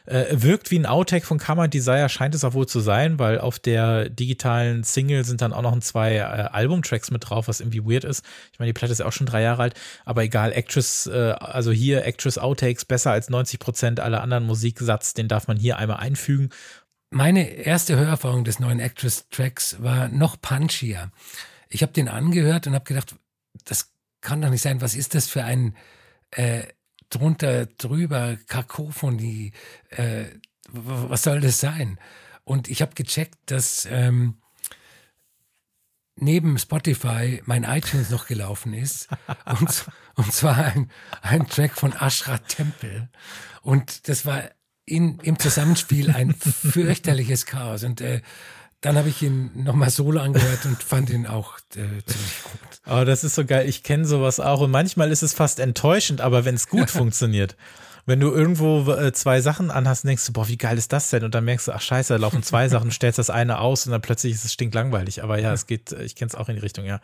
[0.09, 3.39] Äh, wirkt wie ein Outtake von Karma Desire, scheint es auch wohl zu sein, weil
[3.39, 7.85] auf der digitalen Single sind dann auch noch zwei äh, Albumtracks mit drauf, was irgendwie
[7.85, 8.25] weird ist.
[8.51, 11.35] Ich meine, die Platte ist ja auch schon drei Jahre alt, aber egal, Actress, äh,
[11.39, 15.77] also hier Actress Outtakes besser als 90 Prozent aller anderen Musiksatz, den darf man hier
[15.77, 16.49] einmal einfügen.
[17.11, 21.11] Meine erste Hörerfahrung des neuen Actress-Tracks war noch punchier.
[21.69, 23.13] Ich habe den angehört und habe gedacht,
[23.63, 23.91] das
[24.21, 24.81] kann doch nicht sein.
[24.81, 25.75] Was ist das für ein
[26.31, 26.63] äh,
[27.09, 29.51] drunter, drüber, Kakophonie?
[29.89, 30.25] Äh,
[30.71, 31.99] was soll das sein?
[32.43, 34.35] Und ich habe gecheckt, dass ähm,
[36.15, 39.07] neben Spotify mein iTunes noch gelaufen ist.
[39.45, 40.91] und, und zwar ein,
[41.21, 43.09] ein Track von Ashra Tempel.
[43.61, 44.43] Und das war
[44.85, 47.83] in, im Zusammenspiel ein fürchterliches Chaos.
[47.83, 48.21] Und äh,
[48.81, 52.81] dann habe ich ihn nochmal solo angehört und fand ihn auch äh, ziemlich gut.
[52.89, 53.67] Oh, das ist so geil.
[53.67, 54.61] Ich kenne sowas auch.
[54.61, 57.55] Und manchmal ist es fast enttäuschend, aber wenn es gut funktioniert
[58.09, 61.23] wenn du irgendwo äh, zwei Sachen anhast, denkst du, boah, wie geil ist das denn?
[61.23, 63.91] Und dann merkst du, ach scheiße, da laufen zwei Sachen, stellst das eine aus und
[63.91, 65.21] dann plötzlich ist es stinklangweilig.
[65.21, 67.01] Aber ja, es geht, äh, ich kenne es auch in die Richtung, ja.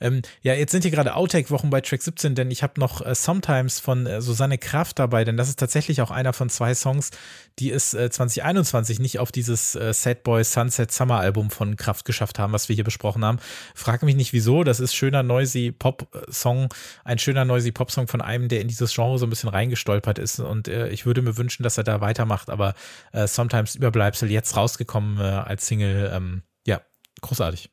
[0.00, 3.16] Ähm, ja, jetzt sind hier gerade Outtake-Wochen bei Track 17, denn ich habe noch äh,
[3.16, 7.10] Sometimes von äh, Susanne Kraft dabei, denn das ist tatsächlich auch einer von zwei Songs,
[7.58, 12.04] die es äh, 2021 nicht auf dieses äh, Sad Boy Sunset Summer Album von Kraft
[12.04, 13.40] geschafft haben, was wir hier besprochen haben.
[13.74, 16.68] Frage mich nicht wieso, das ist schöner noisy Pop-Song,
[17.02, 20.43] ein schöner noisy Pop-Song von einem, der in dieses Genre so ein bisschen reingestolpert ist
[20.44, 22.74] und äh, ich würde mir wünschen, dass er da weitermacht, aber
[23.12, 26.80] äh, Sometimes Überbleibsel jetzt rausgekommen äh, als Single, ähm, ja,
[27.20, 27.70] großartig.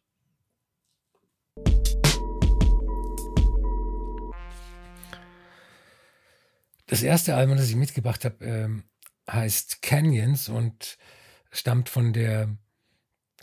[6.88, 8.84] Das erste Album, das ich mitgebracht habe, ähm,
[9.30, 10.98] heißt Canyons und
[11.52, 12.58] stammt von der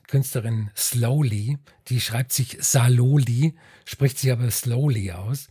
[0.07, 1.59] Künstlerin Slowly.
[1.89, 5.49] Die schreibt sich Saloli, spricht sich aber Slowly aus.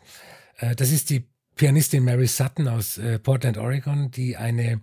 [0.57, 4.81] Äh, das ist die Pianistin Mary Sutton aus äh, Portland, Oregon, die eine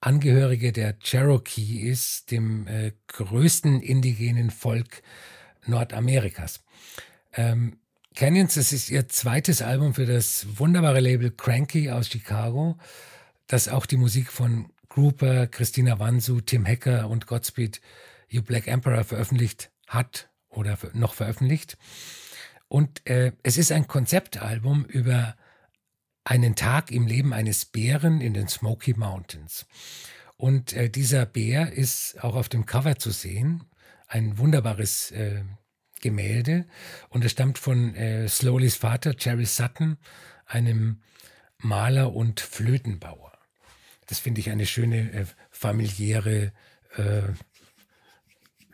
[0.00, 5.02] Angehörige der Cherokee ist, dem äh, größten indigenen Volk
[5.66, 6.62] Nordamerikas.
[7.34, 7.78] Ähm,
[8.14, 12.78] Canyons, das ist ihr zweites Album für das wunderbare Label Cranky aus Chicago,
[13.48, 17.80] das auch die Musik von Grouper, Christina Wansu, Tim Hacker und Godspeed
[18.28, 21.76] You Black Emperor veröffentlicht hat oder noch veröffentlicht.
[22.68, 25.34] Und äh, es ist ein Konzeptalbum über
[26.28, 29.64] einen Tag im Leben eines Bären in den Smoky Mountains.
[30.36, 33.64] Und äh, dieser Bär ist auch auf dem Cover zu sehen.
[34.08, 35.42] Ein wunderbares äh,
[36.02, 36.66] Gemälde.
[37.08, 39.96] Und es stammt von äh, Sloleys Vater, Jerry Sutton,
[40.44, 41.00] einem
[41.56, 43.32] Maler und Flötenbauer.
[44.06, 46.52] Das finde ich eine schöne äh, familiäre,
[46.96, 47.22] äh,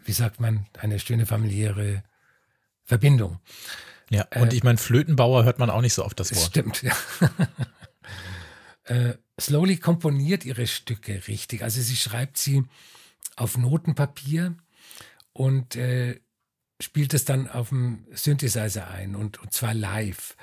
[0.05, 2.03] wie sagt man, eine schöne familiäre
[2.83, 3.39] Verbindung.
[4.11, 6.47] Ja, und äh, ich meine, Flötenbauer hört man auch nicht so oft das Wort.
[6.47, 6.93] Stimmt, ja.
[8.85, 11.63] äh, Slowly komponiert ihre Stücke richtig.
[11.63, 12.65] Also sie schreibt sie
[13.37, 14.55] auf Notenpapier
[15.33, 16.21] und äh,
[16.81, 20.37] spielt es dann auf dem Synthesizer ein und, und zwar live.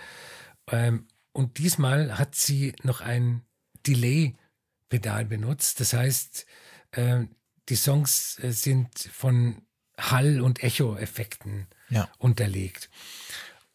[0.67, 3.43] Ähm, und diesmal hat sie noch ein
[3.87, 5.79] Delay-Pedal benutzt.
[5.79, 6.45] Das heißt,
[6.91, 7.25] äh,
[7.69, 9.61] die Songs äh, sind von
[9.97, 12.09] Hall- und Echo-Effekten ja.
[12.17, 12.89] unterlegt.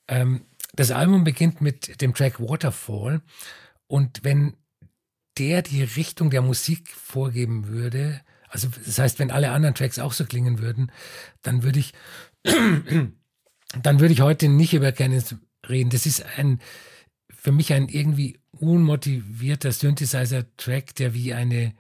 [0.09, 0.43] Ähm,
[0.75, 3.23] das Album beginnt mit dem Track Waterfall
[3.87, 4.55] und wenn
[5.39, 10.13] der die Richtung der Musik vorgeben würde, also das heißt, wenn alle anderen Tracks auch
[10.13, 10.91] so klingen würden,
[11.43, 11.93] dann würde ich,
[12.45, 15.37] dann würde ich heute nicht über Kenneth
[15.69, 15.91] reden.
[15.91, 16.61] Das ist ein,
[17.29, 21.75] für mich ein irgendwie unmotivierter Synthesizer-Track, der wie eine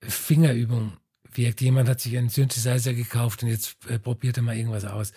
[0.00, 0.96] Fingerübung
[1.32, 1.60] wirkt.
[1.60, 5.12] Jemand hat sich einen Synthesizer gekauft und jetzt äh, probiert er mal irgendwas aus.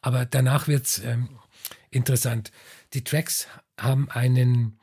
[0.00, 1.28] Aber danach wird's ähm,
[1.90, 2.52] interessant.
[2.94, 3.46] Die Tracks
[3.78, 4.78] haben einen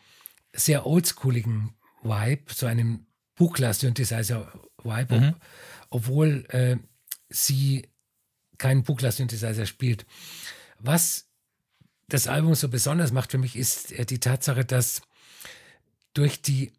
[0.54, 5.36] sehr oldschooligen Vibe, so einen Buchler-Synthesizer-Vibe, mhm.
[5.90, 6.78] obwohl äh,
[7.30, 7.88] sie
[8.58, 10.06] keinen Buchler-Synthesizer spielt.
[10.80, 11.28] Was
[12.08, 15.02] das Album so besonders macht für mich, ist äh, die Tatsache, dass
[16.14, 16.72] durch die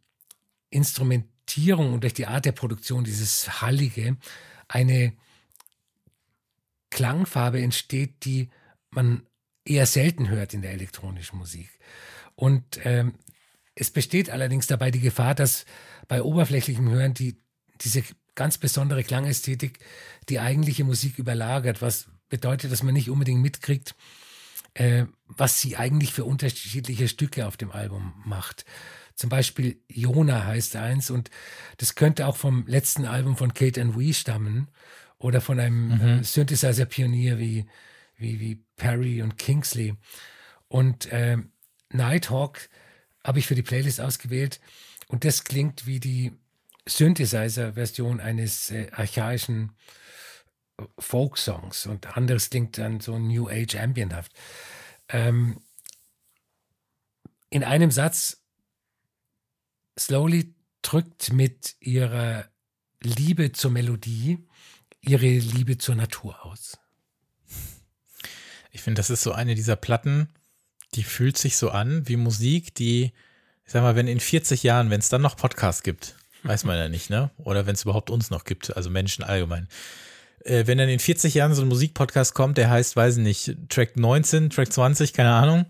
[0.71, 4.17] Instrumentierung und durch die Art der Produktion, dieses Hallige,
[4.69, 5.13] eine
[6.91, 8.49] Klangfarbe entsteht, die
[8.91, 9.27] man
[9.67, 11.69] eher selten hört in der elektronischen Musik.
[12.35, 13.15] Und ähm,
[13.75, 15.67] es besteht allerdings dabei die Gefahr, dass
[16.09, 17.37] bei oberflächlichem Hören die,
[17.81, 18.03] diese
[18.35, 19.79] ganz besondere Klangästhetik
[20.29, 23.95] die eigentliche Musik überlagert, was bedeutet, dass man nicht unbedingt mitkriegt,
[24.75, 28.65] äh, was sie eigentlich für unterschiedliche Stücke auf dem Album macht.
[29.15, 31.31] Zum Beispiel Jona heißt eins und
[31.79, 34.69] das könnte auch vom letzten Album von Kate and We stammen
[35.19, 36.01] oder von einem mhm.
[36.01, 37.67] äh, Synthesizer-Pionier wie
[38.19, 39.95] wie, wie Perry und Kingsley.
[40.69, 41.39] Und äh,
[41.91, 42.69] Nighthawk
[43.25, 44.61] habe ich für die Playlist ausgewählt
[45.09, 46.33] und das klingt wie die
[46.89, 49.73] Synthesizer-Version eines äh, archaischen
[50.99, 54.33] Folk-Songs und anderes klingt dann so New Age ambienthaft.
[55.09, 55.61] Ähm,
[57.51, 58.43] in einem Satz,
[59.99, 62.49] Slowly drückt mit ihrer
[63.03, 64.47] Liebe zur Melodie
[65.01, 66.79] ihre Liebe zur Natur aus.
[68.77, 70.29] Ich finde, das ist so eine dieser Platten,
[70.97, 73.05] die fühlt sich so an wie Musik, die,
[73.65, 76.77] ich sag mal, wenn in 40 Jahren, wenn es dann noch Podcasts gibt, weiß man
[76.77, 77.31] ja nicht, ne?
[77.39, 79.67] Oder wenn es überhaupt uns noch gibt, also Menschen allgemein.
[80.45, 83.57] Äh, wenn dann in 40 Jahren so ein Musikpodcast kommt, der heißt, weiß ich nicht,
[83.71, 85.65] Track 19, Track 20, keine Ahnung,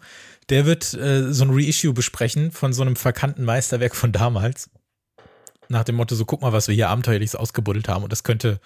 [0.48, 4.68] der wird äh, so ein Reissue besprechen von so einem verkannten Meisterwerk von damals.
[5.68, 8.02] Nach dem Motto, so guck mal, was wir hier abenteuerliches ausgebuddelt haben.
[8.02, 8.58] Und das könnte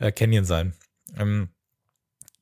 [0.00, 0.74] äh, Canyon sein.
[1.16, 1.50] Ähm,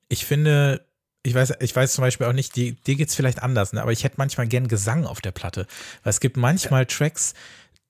[0.09, 0.87] ich finde,
[1.23, 3.83] ich weiß, ich weiß zum Beispiel auch nicht, die, dir geht's vielleicht anders, ne?
[3.83, 5.67] aber ich hätte manchmal gern Gesang auf der Platte.
[6.03, 7.35] Weil es gibt manchmal Tracks,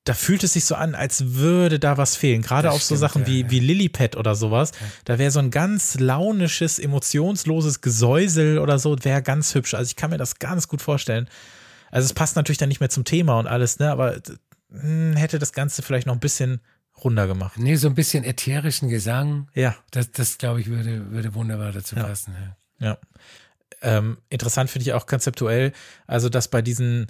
[0.05, 2.42] da fühlt es sich so an, als würde da was fehlen.
[2.42, 3.51] Gerade Das auf so stimmt, Sachen ja, wie, ja.
[3.51, 4.73] wie Lillipad oder sowas.
[5.05, 9.75] Da wäre so ein ganz launisches, emotionsloses Gesäusel oder so, wäre ganz hübsch.
[9.75, 11.29] Also ich kann mir das ganz gut vorstellen.
[11.90, 13.90] Also es passt natürlich dann nicht mehr zum Thema und alles, ne?
[13.90, 14.16] Aber
[14.71, 16.61] hm, hätte das Ganze vielleicht noch ein bisschen
[17.05, 17.57] runder gemacht.
[17.59, 21.95] Nee, so ein bisschen ätherischen Gesang, Ja, das, das glaube ich, würde, würde wunderbar dazu
[21.97, 22.05] Ja.
[22.05, 22.35] passen.
[22.35, 22.57] Ja.
[22.83, 22.99] Ja.
[23.81, 25.73] Ähm, interessant finde ich auch konzeptuell,
[26.07, 27.07] also dass bei diesen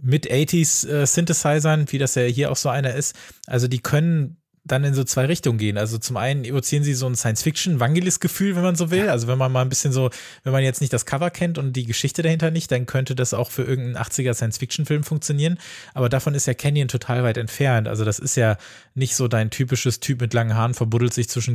[0.00, 4.36] Mid-80s äh, wie das ja hier auch so einer ist, also die können
[4.66, 5.78] dann in so zwei Richtungen gehen.
[5.78, 9.08] Also zum einen evozieren sie so ein Science-Fiction-Vangelis-Gefühl, wenn man so will.
[9.08, 10.10] Also wenn man mal ein bisschen so,
[10.42, 13.32] wenn man jetzt nicht das Cover kennt und die Geschichte dahinter nicht, dann könnte das
[13.32, 15.58] auch für irgendeinen 80er Science-Fiction-Film funktionieren.
[15.94, 17.86] Aber davon ist ja Canyon total weit entfernt.
[17.86, 18.56] Also das ist ja
[18.94, 21.54] nicht so dein typisches Typ mit langen Haaren verbuddelt sich zwischen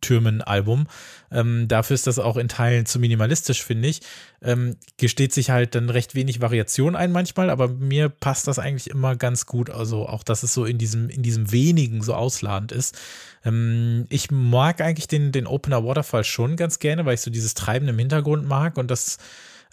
[0.00, 0.86] Gerätetürmen-Album.
[1.30, 4.00] Ähm, dafür ist das auch in Teilen zu minimalistisch, finde ich.
[4.42, 8.88] Ähm, gesteht sich halt dann recht wenig Variation ein manchmal, aber mir passt das eigentlich
[8.90, 9.70] immer ganz gut.
[9.70, 12.96] Also auch, dass es so in diesem, in diesem wenigen so ausladend ist.
[13.44, 17.54] Ähm, ich mag eigentlich den, den Opener Waterfall schon ganz gerne, weil ich so dieses
[17.54, 19.18] Treiben im Hintergrund mag und das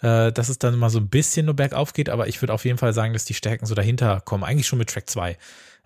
[0.02, 2.66] äh, dass es dann mal so ein bisschen nur bergauf geht, aber ich würde auf
[2.66, 4.44] jeden Fall sagen, dass die Stärken so dahinter kommen.
[4.44, 5.38] Eigentlich schon mit Track 2.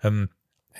[0.03, 0.27] Ähm,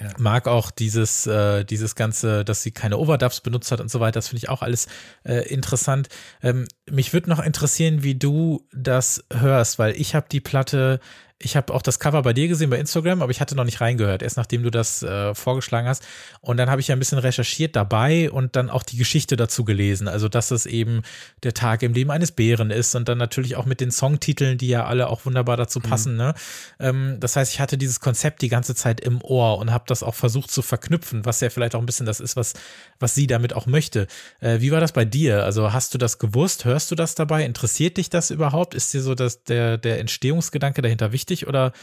[0.02, 0.10] Ja.
[0.18, 4.14] Mag auch dieses, äh, dieses Ganze, dass sie keine Overdubs benutzt hat und so weiter.
[4.14, 4.88] Das finde ich auch alles
[5.24, 6.10] äh, interessant.
[6.42, 11.00] Ähm, mich würde noch interessieren, wie du das hörst, weil ich habe die Platte,
[11.44, 13.82] ich habe auch das Cover bei dir gesehen bei Instagram, aber ich hatte noch nicht
[13.82, 16.04] reingehört, erst nachdem du das äh, vorgeschlagen hast.
[16.42, 19.64] Und dann habe ich ja ein bisschen recherchiert dabei und dann auch die Geschichte dazu
[19.64, 20.08] gelesen.
[20.08, 21.02] Also, dass es eben
[21.44, 24.68] der Tag im Leben eines Bären ist und dann natürlich auch mit den Songtiteln, die
[24.68, 26.16] ja alle auch wunderbar dazu passen.
[26.16, 26.34] Ne?
[26.80, 30.04] Ähm, das heißt, ich hatte dieses Konzept die ganze Zeit im Ohr und habe das
[30.04, 32.54] auch versucht zu verknüpfen, was ja vielleicht auch ein bisschen das ist, was,
[33.00, 34.08] was sie damit auch möchte.
[34.40, 35.44] Äh, wie war das bei dir?
[35.44, 36.66] Also hast du das gewusst?
[36.66, 37.46] Hörst du das dabei?
[37.46, 38.76] Interessiert dich das überhaupt?
[38.76, 41.74] Ist dir so das, der, der Entstehungsgedanke dahinter wichtig oder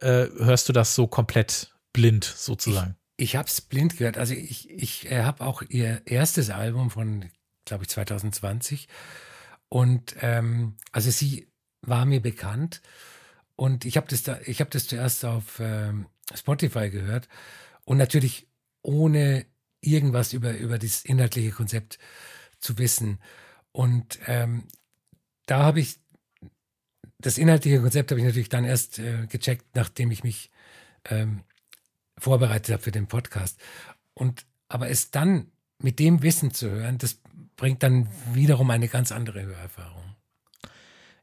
[0.00, 2.96] äh, hörst du das so komplett blind sozusagen?
[3.16, 4.18] Ich habe es blind gehört.
[4.18, 7.30] Also ich, ich äh, habe auch ihr erstes Album von,
[7.64, 8.88] glaube ich, 2020.
[9.68, 11.48] Und ähm, also sie
[11.82, 12.82] war mir bekannt.
[13.56, 17.28] Und ich habe das da, ich habe das zuerst auf ähm, Spotify gehört
[17.84, 18.48] und natürlich
[18.82, 19.46] ohne
[19.80, 21.98] irgendwas über, über das inhaltliche Konzept
[22.58, 23.20] zu wissen.
[23.70, 24.66] Und ähm,
[25.46, 25.98] da habe ich
[27.18, 30.50] das inhaltliche Konzept habe ich natürlich dann erst äh, gecheckt, nachdem ich mich
[31.10, 31.42] ähm,
[32.18, 33.58] vorbereitet habe für den Podcast.
[34.14, 37.20] Und aber es dann mit dem Wissen zu hören, das
[37.56, 40.04] bringt dann wiederum eine ganz andere Hörerfahrung.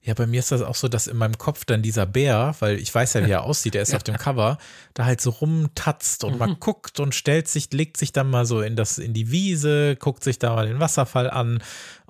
[0.03, 2.79] Ja, bei mir ist das auch so, dass in meinem Kopf dann dieser Bär, weil
[2.79, 4.57] ich weiß ja, wie er aussieht, er ist auf dem Cover,
[4.95, 8.61] da halt so rumtatzt und mal guckt und stellt sich, legt sich dann mal so
[8.61, 11.61] in das, in die Wiese, guckt sich da mal den Wasserfall an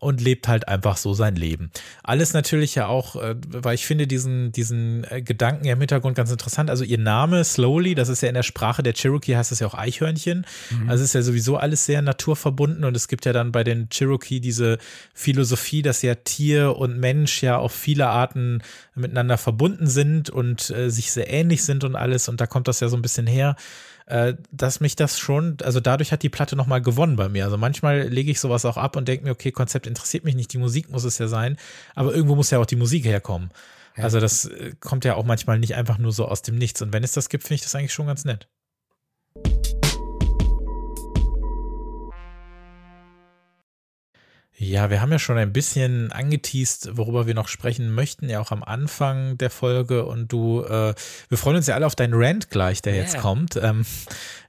[0.02, 1.70] und lebt halt einfach so sein Leben.
[2.04, 6.16] Alles natürlich ja auch, äh, weil ich finde diesen, diesen äh, Gedanken ja im Hintergrund
[6.18, 6.72] ganz interessant.
[6.72, 9.68] Also ihr Name Slowly, das ist ja in der Sprache der Cherokee heißt das ja
[9.68, 10.46] auch Eichhörnchen.
[10.88, 13.90] Also es ist ja sowieso alles sehr naturverbunden und es gibt ja dann bei den
[13.90, 14.80] Cherokee diese
[15.14, 18.64] Philosophie, dass ja Tier und Mensch ja auf viele Arten
[18.96, 22.80] miteinander verbunden sind und äh, sich sehr ähnlich sind und alles und da kommt das
[22.80, 23.56] ja so ein bisschen her
[24.12, 27.46] äh, dass mich das schon, also dadurch hat die Platte nochmal gewonnen bei mir.
[27.46, 30.52] Also manchmal lege ich sowas auch ab und denke mir, okay, Konzept interessiert mich nicht,
[30.52, 31.56] die Musik muss es ja sein,
[31.96, 33.52] aber irgendwo muss ja auch die Musik herkommen.
[33.96, 36.82] Also das äh, kommt ja auch manchmal nicht einfach nur so aus dem Nichts.
[36.82, 38.50] Und wenn es das gibt, finde ich das eigentlich schon ganz nett.
[44.64, 48.52] Ja, wir haben ja schon ein bisschen angeteased, worüber wir noch sprechen möchten, ja auch
[48.52, 50.06] am Anfang der Folge.
[50.06, 50.94] Und du, äh,
[51.30, 53.22] wir freuen uns ja alle auf deinen Rant gleich, der jetzt Yeah.
[53.24, 53.56] kommt.
[53.56, 53.88] Ähm,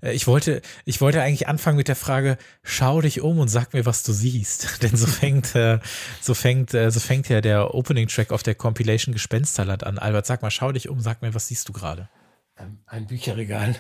[0.02, 3.72] äh, ich wollte, ich wollte eigentlich anfangen mit der Frage: Schau dich um und sag
[3.72, 4.82] mir, was du siehst.
[4.82, 5.78] Denn so fängt, äh,
[6.20, 9.98] so fängt, äh, so fängt ja der Opening Track auf der Compilation Gespensterland an.
[9.98, 12.10] Albert, sag mal, schau dich um, sag mir, was siehst du gerade?
[12.58, 13.76] Ähm, Ein Bücherregal.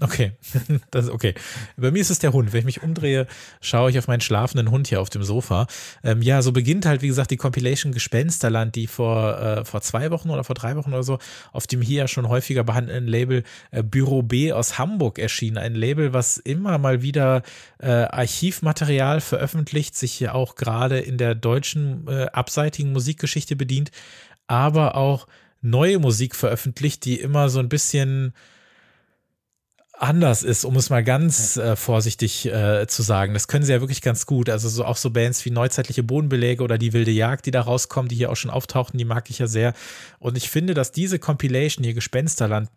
[0.00, 0.32] Okay,
[0.92, 1.34] das ist okay.
[1.76, 2.52] Bei mir ist es der Hund.
[2.52, 3.26] Wenn ich mich umdrehe,
[3.60, 5.66] schaue ich auf meinen schlafenden Hund hier auf dem Sofa.
[6.04, 10.12] Ähm, ja, so beginnt halt, wie gesagt, die Compilation Gespensterland, die vor, äh, vor zwei
[10.12, 11.18] Wochen oder vor drei Wochen oder so
[11.52, 15.58] auf dem hier schon häufiger behandelten Label äh, Büro B aus Hamburg erschien.
[15.58, 17.42] Ein Label, was immer mal wieder
[17.78, 23.90] äh, Archivmaterial veröffentlicht, sich ja auch gerade in der deutschen äh, abseitigen Musikgeschichte bedient,
[24.46, 25.26] aber auch
[25.60, 28.32] neue Musik veröffentlicht, die immer so ein bisschen
[30.00, 33.34] anders ist, um es mal ganz äh, vorsichtig äh, zu sagen.
[33.34, 34.48] Das können sie ja wirklich ganz gut.
[34.48, 38.08] Also so auch so Bands wie Neuzeitliche Bodenbeläge oder Die Wilde Jagd, die da rauskommen,
[38.08, 39.74] die hier auch schon auftauchten, die mag ich ja sehr.
[40.18, 42.68] Und ich finde, dass diese Compilation hier Gespensterland,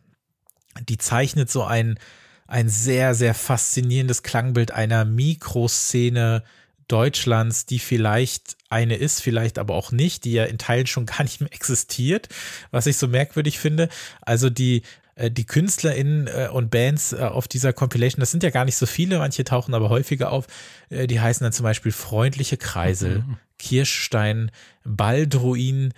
[0.87, 1.99] die zeichnet so ein,
[2.47, 6.43] ein sehr, sehr faszinierendes Klangbild einer Mikroszene
[6.87, 11.23] Deutschlands, die vielleicht eine ist, vielleicht aber auch nicht, die ja in Teilen schon gar
[11.23, 12.27] nicht mehr existiert,
[12.71, 13.87] was ich so merkwürdig finde.
[14.21, 14.81] Also die
[15.29, 18.85] die KünstlerInnen äh, und Bands äh, auf dieser Compilation, das sind ja gar nicht so
[18.85, 20.47] viele, manche tauchen aber häufiger auf,
[20.89, 23.37] die heißen dann zum Beispiel Freundliche Kreisel, mhm.
[23.57, 24.51] Kirschstein,
[24.83, 25.93] Baldruin,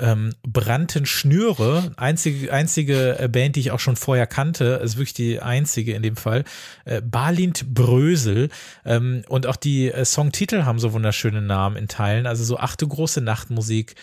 [0.00, 5.40] ähm, Branten Schnüre, einzige, einzige Band, die ich auch schon vorher kannte, ist wirklich die
[5.40, 6.44] einzige in dem Fall,
[6.84, 8.48] äh, Balint Brösel
[8.84, 12.86] ähm, und auch die äh, Songtitel haben so wunderschöne Namen in Teilen, also so achte
[12.86, 13.94] große Nachtmusik,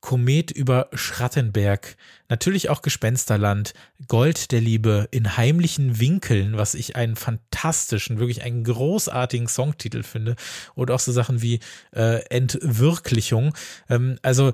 [0.00, 1.96] Komet über Schrattenberg,
[2.28, 3.74] natürlich auch Gespensterland,
[4.06, 10.36] Gold der Liebe in heimlichen Winkeln, was ich einen fantastischen, wirklich einen großartigen Songtitel finde.
[10.76, 11.60] Oder auch so Sachen wie
[11.94, 13.54] äh, Entwirklichung.
[13.88, 14.52] Ähm, also,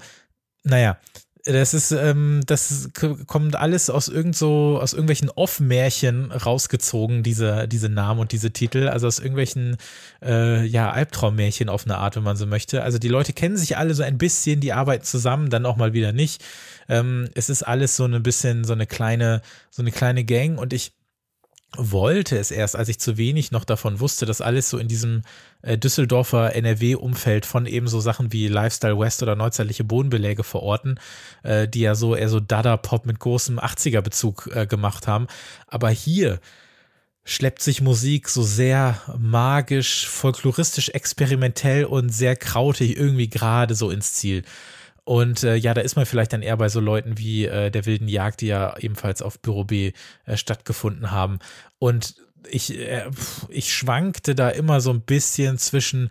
[0.63, 0.99] naja,
[1.45, 2.91] das ist, ähm, das
[3.27, 8.89] kommt alles aus irgend so, aus irgendwelchen Off-Märchen rausgezogen, diese, diese Namen und diese Titel,
[8.89, 9.77] also aus irgendwelchen,
[10.23, 12.83] äh, ja, Albtraummärchen auf eine Art, wenn man so möchte.
[12.83, 15.93] Also die Leute kennen sich alle so ein bisschen, die arbeiten zusammen, dann auch mal
[15.93, 16.43] wieder nicht.
[16.89, 20.73] Ähm, es ist alles so ein bisschen so eine kleine, so eine kleine Gang und
[20.73, 20.93] ich
[21.77, 25.23] wollte es erst, als ich zu wenig noch davon wusste, dass alles so in diesem
[25.63, 30.99] äh, Düsseldorfer NRW-Umfeld von eben so Sachen wie Lifestyle West oder neuzeitliche Bodenbeläge verorten,
[31.43, 35.27] äh, die ja so eher so Dada-Pop mit großem 80er-Bezug äh, gemacht haben.
[35.67, 36.41] Aber hier
[37.25, 44.13] schleppt sich Musik so sehr magisch, folkloristisch, experimentell und sehr krautig irgendwie gerade so ins
[44.13, 44.45] Ziel.
[45.05, 47.85] Und äh, ja, da ist man vielleicht dann eher bei so Leuten wie äh, der
[47.85, 49.93] wilden Jagd, die ja ebenfalls auf Büro B
[50.25, 51.39] äh, stattgefunden haben.
[51.79, 52.17] Und
[52.51, 53.11] ich, äh,
[53.49, 56.09] ich schwankte da immer so ein bisschen zwischen,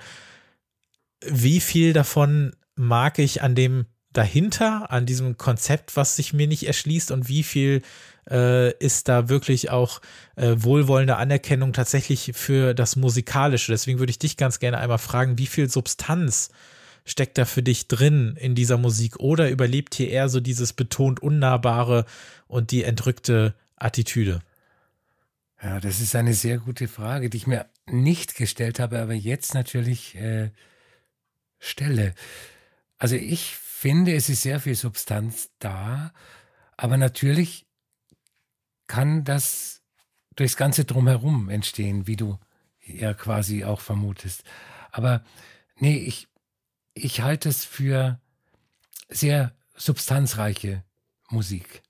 [1.25, 6.67] wie viel davon mag ich an dem dahinter, an diesem Konzept, was sich mir nicht
[6.67, 7.81] erschließt und wie viel
[8.29, 10.01] äh, ist da wirklich auch
[10.35, 13.71] äh, wohlwollende Anerkennung tatsächlich für das Musikalische.
[13.71, 16.51] Deswegen würde ich dich ganz gerne einmal fragen, wie viel Substanz
[17.05, 21.21] steckt da für dich drin in dieser Musik oder überlebt hier eher so dieses betont
[21.21, 22.05] Unnahbare
[22.47, 24.41] und die entrückte Attitüde?
[25.61, 29.53] Ja, das ist eine sehr gute Frage, die ich mir nicht gestellt habe, aber jetzt
[29.53, 30.51] natürlich äh,
[31.59, 32.13] stelle.
[32.97, 36.13] Also ich finde, es ist sehr viel Substanz da,
[36.77, 37.65] aber natürlich
[38.87, 39.81] kann das
[40.35, 42.39] durchs ganze Drumherum entstehen, wie du
[42.85, 44.43] ja quasi auch vermutest.
[44.91, 45.23] Aber
[45.77, 46.27] nee, ich,
[46.93, 48.19] ich halte es für
[49.09, 50.83] sehr substanzreiche
[51.29, 51.81] Musik.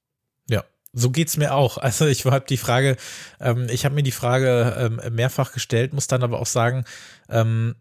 [0.49, 0.63] Ja,
[0.93, 1.77] so geht's mir auch.
[1.77, 2.97] Also ich habe die Frage,
[3.39, 6.85] ähm, ich habe mir die Frage ähm, mehrfach gestellt, muss dann aber auch sagen,
[7.29, 7.75] ähm,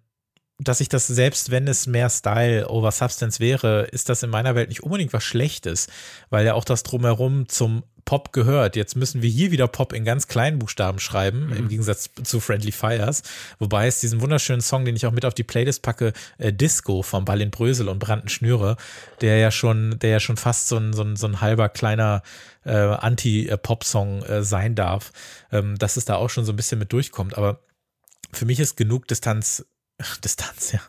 [0.59, 4.55] dass ich das selbst, wenn es mehr Style over Substance wäre, ist das in meiner
[4.55, 5.89] Welt nicht unbedingt was Schlechtes,
[6.31, 8.77] weil ja auch das drumherum zum Pop gehört.
[8.77, 11.57] Jetzt müssen wir hier wieder Pop in ganz kleinen Buchstaben schreiben, mhm.
[11.57, 13.23] im Gegensatz zu Friendly Fires.
[13.59, 17.03] Wobei es diesen wunderschönen Song, den ich auch mit auf die Playlist packe, äh, Disco
[17.03, 18.77] von Ballin Brösel und Branden Schnüre,
[19.21, 22.23] der ja schon, der ja schon fast so ein, so ein, so ein halber kleiner
[22.65, 25.13] äh, Anti-Pop-Song äh, sein darf,
[25.51, 27.37] ähm, dass es da auch schon so ein bisschen mit durchkommt.
[27.37, 27.61] Aber
[28.33, 29.65] für mich ist genug Distanz
[30.25, 30.81] Distanz, ja.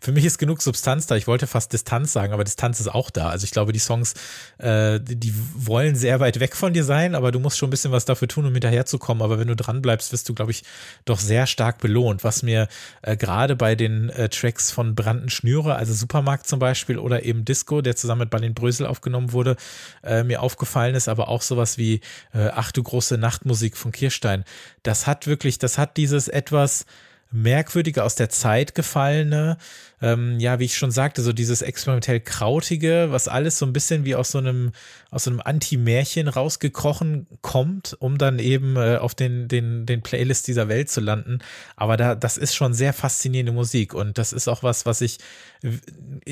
[0.00, 1.16] Für mich ist genug Substanz da.
[1.16, 3.28] Ich wollte fast Distanz sagen, aber Distanz ist auch da.
[3.28, 4.14] Also ich glaube, die Songs,
[4.58, 7.92] äh, die, wollen sehr weit weg von dir sein, aber du musst schon ein bisschen
[7.92, 9.22] was dafür tun, um hinterherzukommen.
[9.22, 10.64] Aber wenn du dran bleibst, wirst du, glaube ich,
[11.04, 12.24] doch sehr stark belohnt.
[12.24, 12.68] Was mir
[13.02, 17.44] äh, gerade bei den äh, Tracks von Branden Schnüre, also Supermarkt zum Beispiel oder eben
[17.44, 19.56] Disco, der zusammen mit Balin Brösel aufgenommen wurde,
[20.02, 22.00] äh, mir aufgefallen ist, aber auch sowas wie
[22.32, 24.44] äh, Ach du große Nachtmusik von Kirstein.
[24.82, 26.86] Das hat wirklich, das hat dieses etwas
[27.30, 29.58] merkwürdige, aus der Zeit gefallene,
[30.02, 34.04] ähm, ja, wie ich schon sagte, so dieses experimentell Krautige, was alles so ein bisschen
[34.04, 34.72] wie aus so einem,
[35.10, 40.48] aus so einem Anti-Märchen rausgekrochen kommt, um dann eben äh, auf den, den, den Playlist
[40.48, 41.38] dieser Welt zu landen.
[41.76, 45.18] Aber da, das ist schon sehr faszinierende Musik und das ist auch was, was ich,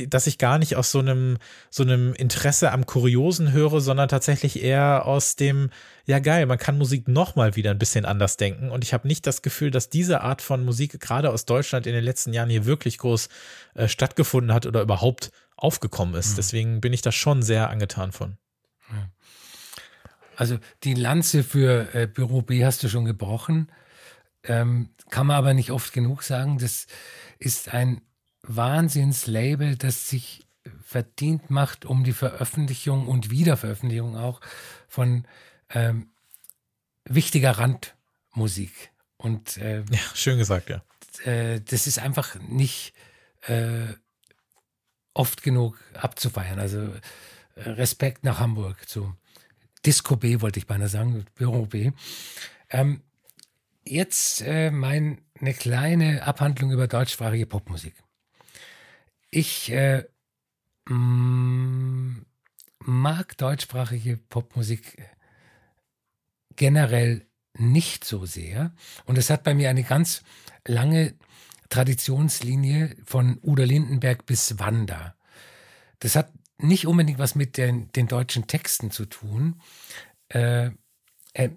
[0.09, 1.38] dass ich gar nicht aus so einem,
[1.70, 5.70] so einem Interesse am Kuriosen höre, sondern tatsächlich eher aus dem,
[6.05, 8.70] ja geil, man kann Musik nochmal wieder ein bisschen anders denken.
[8.70, 11.95] Und ich habe nicht das Gefühl, dass diese Art von Musik gerade aus Deutschland in
[11.95, 13.30] den letzten Jahren hier wirklich groß
[13.74, 16.32] äh, stattgefunden hat oder überhaupt aufgekommen ist.
[16.32, 16.36] Mhm.
[16.36, 18.38] Deswegen bin ich da schon sehr angetan von.
[20.36, 23.70] Also die Lanze für äh, Büro B hast du schon gebrochen.
[24.42, 26.59] Ähm, kann man aber nicht oft genug sagen.
[26.59, 26.86] Das
[27.38, 28.02] ist ein
[28.42, 30.46] Wahnsinnslabel, das sich
[30.82, 34.40] verdient macht um die Veröffentlichung und Wiederveröffentlichung auch
[34.88, 35.26] von
[35.70, 36.11] ähm,
[37.05, 38.90] wichtiger Randmusik.
[39.16, 40.82] Und äh, ja, schön gesagt, ja.
[41.24, 42.93] Äh, das ist einfach nicht
[43.47, 43.95] äh,
[45.14, 46.59] oft genug abzufeiern.
[46.59, 46.78] Also
[47.55, 49.14] äh, Respekt nach Hamburg zu
[49.86, 51.92] Disco B, wollte ich beinahe sagen, Büro B.
[52.70, 53.03] Ähm,
[53.84, 57.95] jetzt äh, mein, eine kleine Abhandlung über deutschsprachige Popmusik.
[59.30, 60.05] Ich äh,
[60.88, 62.24] mm,
[62.78, 65.03] mag deutschsprachige Popmusik
[66.57, 67.26] generell
[67.57, 68.72] nicht so sehr.
[69.05, 70.22] Und es hat bei mir eine ganz
[70.66, 71.14] lange
[71.75, 75.16] Traditionslinie von Udo Lindenberg bis Wanda.
[75.99, 79.61] Das hat nicht unbedingt was mit den, den deutschen Texten zu tun.
[80.29, 80.70] Äh,
[81.33, 81.51] äh,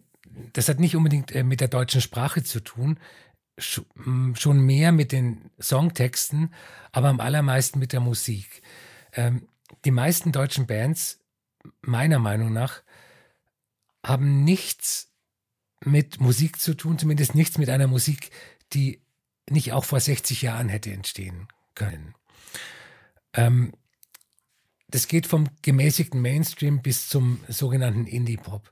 [0.53, 2.99] das hat nicht unbedingt äh, mit der deutschen Sprache zu tun,
[3.59, 3.82] sch
[4.34, 6.51] schon mehr mit den Songtexten,
[6.91, 8.63] aber am allermeisten mit der Musik.
[9.13, 9.47] Ähm,
[9.86, 11.20] die meisten deutschen Bands,
[11.82, 12.82] meiner Meinung nach,
[14.03, 15.11] haben nichts
[15.86, 18.32] mit Musik zu tun, zumindest nichts mit einer Musik,
[18.74, 19.03] die
[19.49, 22.15] nicht auch vor 60 Jahren hätte entstehen können.
[23.33, 23.73] Ähm,
[24.89, 28.71] das geht vom gemäßigten Mainstream bis zum sogenannten Indie-Pop.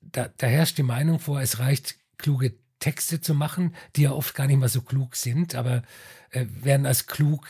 [0.00, 4.34] Da, da, herrscht die Meinung vor, es reicht, kluge Texte zu machen, die ja oft
[4.34, 5.82] gar nicht mal so klug sind, aber
[6.30, 7.46] äh, werden als klug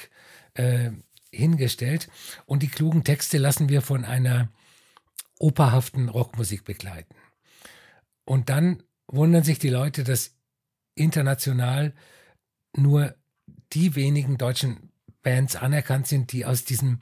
[0.55, 0.91] äh,
[1.33, 2.09] hingestellt.
[2.47, 4.49] Und die klugen Texte lassen wir von einer
[5.39, 7.15] operhaften Rockmusik begleiten.
[8.25, 10.35] Und dann wundern sich die Leute, dass
[10.95, 11.95] international
[12.77, 13.15] nur
[13.73, 14.91] die wenigen deutschen
[15.23, 17.01] Bands anerkannt sind, die aus diesem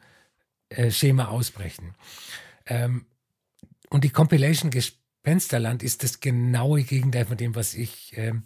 [0.68, 1.94] äh, Schema ausbrechen.
[2.66, 3.06] Ähm,
[3.88, 8.44] und die Compilation Gespensterland ist das genaue Gegenteil von dem, was ich ähm,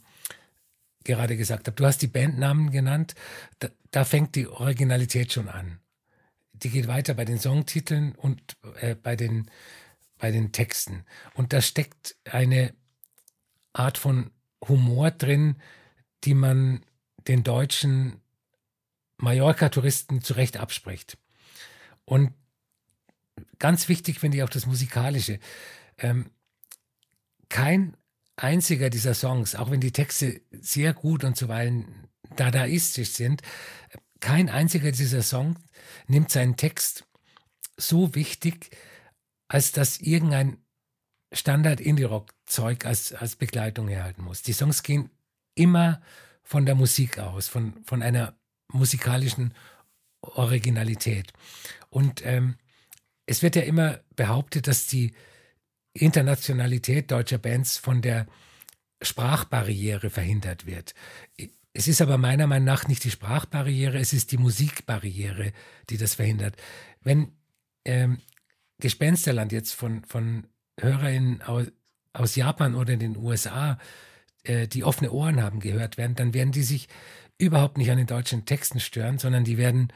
[1.04, 1.76] gerade gesagt habe.
[1.76, 3.14] Du hast die Bandnamen genannt,
[3.58, 5.80] da, da, fängt die Originalität schon an.
[6.52, 8.40] Die geht weiter bei den Songtiteln und
[8.80, 9.50] äh, bei den
[10.18, 11.04] bei den Texten.
[11.34, 12.72] Und da steckt eine
[13.72, 14.30] Art von
[14.66, 15.56] Humor drin,
[16.24, 16.84] die man
[17.28, 18.20] den deutschen
[19.18, 21.18] Mallorca-Touristen zu Recht abspricht.
[22.04, 22.32] Und
[23.58, 25.38] ganz wichtig finde ich auch das Musikalische.
[25.98, 26.30] Ähm,
[27.48, 27.96] kein
[28.36, 33.42] einziger dieser Songs, auch wenn die Texte sehr gut und zuweilen dadaistisch sind,
[34.20, 35.60] kein einziger dieser Songs
[36.06, 37.06] nimmt seinen Text
[37.76, 38.70] so wichtig,
[39.48, 40.58] als dass irgendein
[41.32, 44.42] Standard-Indie-Rock-Zeug als, als Begleitung herhalten muss.
[44.42, 45.10] Die Songs gehen
[45.54, 46.00] immer
[46.44, 48.36] von der Musik aus, von, von einer
[48.72, 49.54] musikalischen
[50.20, 51.32] Originalität.
[51.90, 52.56] Und ähm,
[53.26, 55.12] es wird ja immer behauptet, dass die
[55.94, 58.26] Internationalität deutscher Bands von der
[59.02, 60.94] Sprachbarriere verhindert wird.
[61.72, 65.52] Es ist aber meiner Meinung nach nicht die Sprachbarriere, es ist die Musikbarriere,
[65.90, 66.56] die das verhindert.
[67.02, 67.32] Wenn
[67.84, 68.18] ähm,
[68.78, 70.46] Gespensterland jetzt von, von
[70.80, 71.66] HörerInnen aus,
[72.12, 73.78] aus Japan oder den USA,
[74.44, 76.88] äh, die offene Ohren haben, gehört werden, dann werden die sich
[77.38, 79.92] überhaupt nicht an den deutschen Texten stören, sondern die werden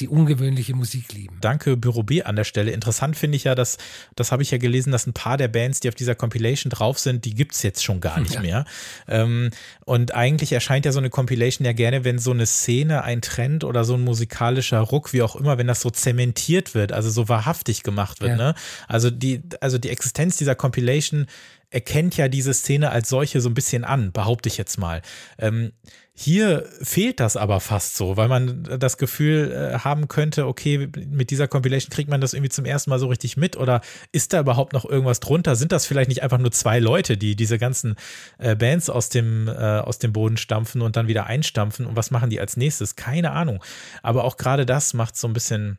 [0.00, 1.38] die ungewöhnliche Musik lieben.
[1.40, 2.70] Danke, Büro B an der Stelle.
[2.70, 3.78] Interessant finde ich ja, dass,
[4.14, 6.98] das habe ich ja gelesen, dass ein paar der Bands, die auf dieser Compilation drauf
[6.98, 8.40] sind, die gibt es jetzt schon gar nicht ja.
[8.40, 8.64] mehr.
[9.08, 9.50] Ähm,
[9.84, 13.64] und eigentlich erscheint ja so eine Compilation ja gerne, wenn so eine Szene, ein Trend
[13.64, 17.28] oder so ein musikalischer Ruck, wie auch immer, wenn das so zementiert wird, also so
[17.28, 18.32] wahrhaftig gemacht wird.
[18.32, 18.36] Ja.
[18.36, 18.54] Ne?
[18.86, 21.26] Also, die, also die Existenz dieser Compilation
[21.70, 25.02] erkennt ja diese Szene als solche so ein bisschen an, behaupte ich jetzt mal.
[25.38, 25.72] Ähm,
[26.14, 31.30] hier fehlt das aber fast so, weil man das Gefühl äh, haben könnte, okay, mit
[31.30, 34.40] dieser Compilation kriegt man das irgendwie zum ersten Mal so richtig mit oder ist da
[34.40, 35.54] überhaupt noch irgendwas drunter?
[35.54, 37.94] Sind das vielleicht nicht einfach nur zwei Leute, die diese ganzen
[38.38, 42.10] äh, Bands aus dem, äh, aus dem Boden stampfen und dann wieder einstampfen und was
[42.10, 42.96] machen die als nächstes?
[42.96, 43.62] Keine Ahnung.
[44.02, 45.78] Aber auch gerade das macht so ein bisschen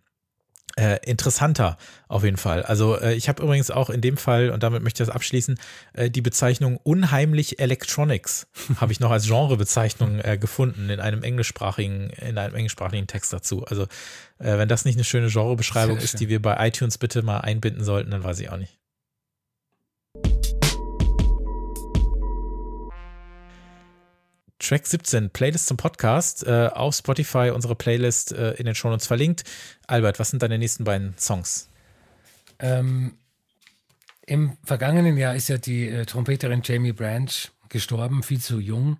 [0.79, 1.77] äh, interessanter
[2.07, 2.63] auf jeden Fall.
[2.63, 5.59] Also äh, ich habe übrigens auch in dem Fall, und damit möchte ich das abschließen,
[5.93, 8.47] äh, die Bezeichnung unheimlich Electronics
[8.79, 13.65] habe ich noch als Genrebezeichnung äh, gefunden in einem englischsprachigen, in einem englischsprachigen Text dazu.
[13.65, 13.83] Also
[14.39, 17.83] äh, wenn das nicht eine schöne Genrebeschreibung ist, die wir bei iTunes bitte mal einbinden
[17.83, 18.79] sollten, dann weiß ich auch nicht.
[24.59, 29.43] Track 17, Playlist zum Podcast, äh, auf Spotify, unsere Playlist äh, in den Shownotes verlinkt.
[29.87, 31.69] Albert, was sind deine nächsten beiden Songs?
[32.59, 33.13] Ähm,
[34.27, 37.31] Im vergangenen Jahr ist ja die äh, Trompeterin Jamie Branch
[37.69, 38.97] gestorben, viel zu jung.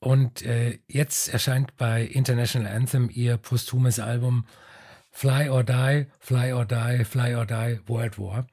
[0.00, 4.46] Und äh, jetzt erscheint bei International Anthem ihr posthumes Album
[5.12, 8.46] Fly or Die, Fly or Die, Fly or Die, World War.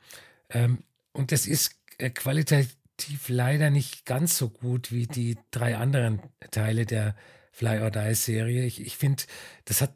[0.50, 5.78] Ähm, und das ist äh, qualitativ qualitativ leider nicht ganz so gut wie die drei
[5.78, 6.22] anderen
[6.52, 7.16] Teile der
[7.52, 8.66] Fly or Die Serie.
[8.66, 9.24] Ich, ich finde,
[9.66, 9.94] das hat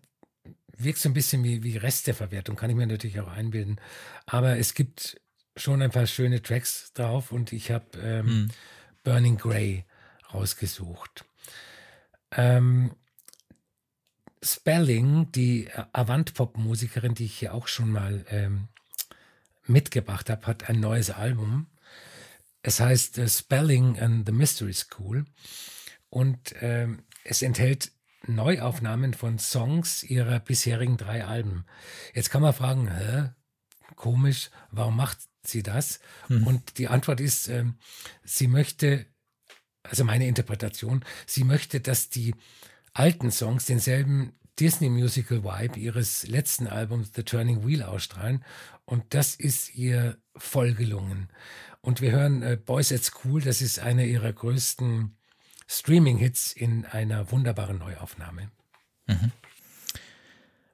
[0.76, 3.80] wirkt so ein bisschen wie, wie Resteverwertung, kann ich mir natürlich auch einbilden.
[4.26, 5.22] Aber es gibt
[5.56, 8.52] schon ein paar schöne Tracks drauf und ich habe ähm, hm.
[9.04, 9.86] Burning Grey
[10.34, 11.26] rausgesucht.
[12.32, 12.96] Ähm,
[14.42, 18.68] Spelling, die Avant-Pop-Musikerin, die ich hier auch schon mal ähm,
[19.68, 21.68] mitgebracht habe, hat ein neues Album
[22.64, 25.26] es heißt uh, Spelling and the Mystery School
[26.10, 26.88] und äh,
[27.24, 27.92] es enthält
[28.26, 31.66] Neuaufnahmen von Songs ihrer bisherigen drei Alben.
[32.14, 33.32] Jetzt kann man fragen, hä,
[33.96, 36.00] komisch, warum macht sie das?
[36.28, 36.48] Hm.
[36.48, 37.66] Und die Antwort ist, äh,
[38.24, 39.06] sie möchte,
[39.84, 42.34] also meine Interpretation, sie möchte, dass die
[42.94, 48.46] alten Songs denselben Disney Musical Vibe ihres letzten Albums The Turning Wheel ausstrahlen.
[48.86, 51.30] Und das ist ihr voll gelungen.
[51.86, 55.18] Und wir hören äh, Boys at School, das ist einer ihrer größten
[55.68, 58.50] Streaming-Hits in einer wunderbaren Neuaufnahme.
[59.08, 59.32] Mhm.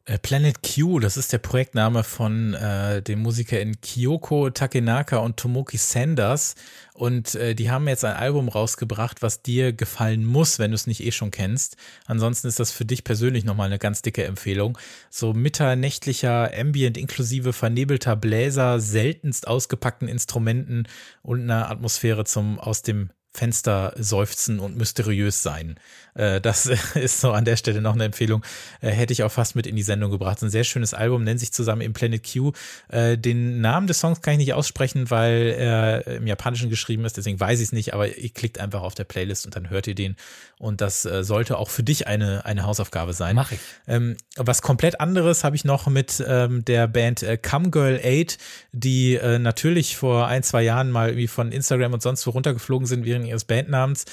[0.10, 5.78] Äh, Planet Q, das ist der Projektname von äh, den Musikern Kyoko Takenaka und Tomoki
[5.78, 6.56] Sanders.
[6.96, 10.88] Und äh, die haben jetzt ein Album rausgebracht, was dir gefallen muss, wenn du es
[10.88, 11.78] nicht eh schon kennst.
[12.08, 14.80] Ansonsten ist das für dich persönlich nochmal eine ganz dicke Empfehlung.
[15.12, 20.88] So mitternächtlicher Ambient inklusive vernebelter Bläser, seltenst ausgepackten Instrumenten
[21.22, 25.78] und einer Atmosphäre zum aus dem Fenster seufzen und mysteriös sein.
[26.20, 26.66] Äh, das
[26.96, 28.44] ist so an der Stelle noch eine Empfehlung.
[28.82, 30.42] Äh, hätte ich auch fast mit in die Sendung gebracht.
[30.44, 32.52] Ein sehr schönes Album, nennt sich zusammen im Planet Q.
[32.90, 37.16] Äh, den Namen des Songs kann ich nicht aussprechen, weil er im Japanischen geschrieben ist,
[37.16, 39.88] deswegen weiß ich es nicht, aber ihr klickt einfach auf der Playlist und dann hört
[39.88, 40.18] ihr den.
[40.58, 43.36] Und das sollte auch für dich eine, eine Hausaufgabe sein.
[43.36, 43.60] Mach ich.
[43.88, 48.38] Ähm, was komplett anderes habe ich noch mit ähm, der Band Come Girl 8,
[48.74, 53.06] die natürlich vor ein, zwei Jahren mal irgendwie von Instagram und sonst wo runtergeflogen sind
[53.06, 54.06] während ihres Bandnamens.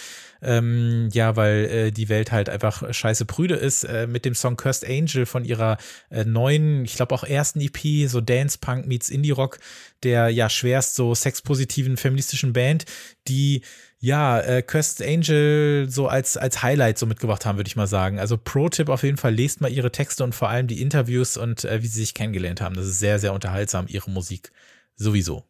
[0.42, 4.56] Ähm, ja, weil äh, die Welt halt einfach scheiße prüde ist, äh, mit dem Song
[4.56, 5.78] Cursed Angel von ihrer
[6.10, 9.58] äh, neuen, ich glaube auch ersten EP, so Dance Punk meets Indie Rock,
[10.02, 12.84] der ja schwerst so sexpositiven feministischen Band,
[13.28, 13.62] die
[13.98, 18.18] ja, äh, Cursed Angel so als, als Highlight so mitgebracht haben, würde ich mal sagen.
[18.18, 21.64] Also Pro-Tipp auf jeden Fall, lest mal ihre Texte und vor allem die Interviews und
[21.64, 22.76] äh, wie sie sich kennengelernt haben.
[22.76, 24.52] Das ist sehr, sehr unterhaltsam, ihre Musik
[24.96, 25.44] sowieso.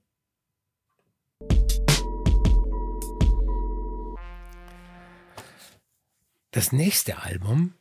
[6.57, 7.75] Das nächste Album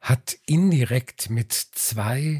[0.00, 2.38] hat indirekt mit zwei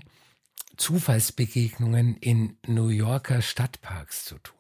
[0.77, 4.57] Zufallsbegegnungen in New Yorker Stadtparks zu tun.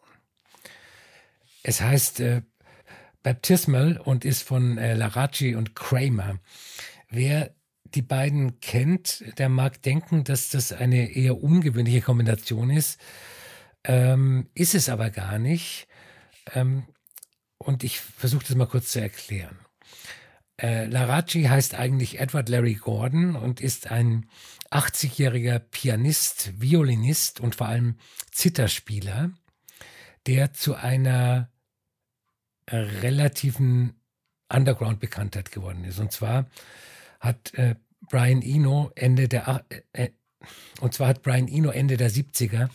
[1.62, 2.42] Es heißt äh,
[3.22, 6.40] Baptismal und ist von äh, Larachi und Kramer.
[7.08, 7.54] Wer
[7.84, 13.00] die beiden kennt, der mag denken, dass das eine eher ungewöhnliche Kombination ist.
[13.84, 15.86] Ähm, ist es aber gar nicht.
[16.54, 16.88] Ähm,
[17.58, 19.63] und ich versuche das mal kurz zu erklären.
[20.56, 24.26] Äh, Larachi heißt eigentlich Edward Larry Gordon und ist ein
[24.70, 27.96] 80-jähriger Pianist, Violinist und vor allem
[28.30, 29.30] Zitterspieler,
[30.26, 31.50] der zu einer
[32.68, 33.94] relativen
[34.48, 35.98] Underground-Bekanntheit geworden ist.
[35.98, 36.46] Und zwar
[37.20, 37.76] hat äh,
[38.08, 40.10] Brian Eno Ende der äh, äh
[40.80, 42.68] und zwar hat Brian Eno Ende der 70er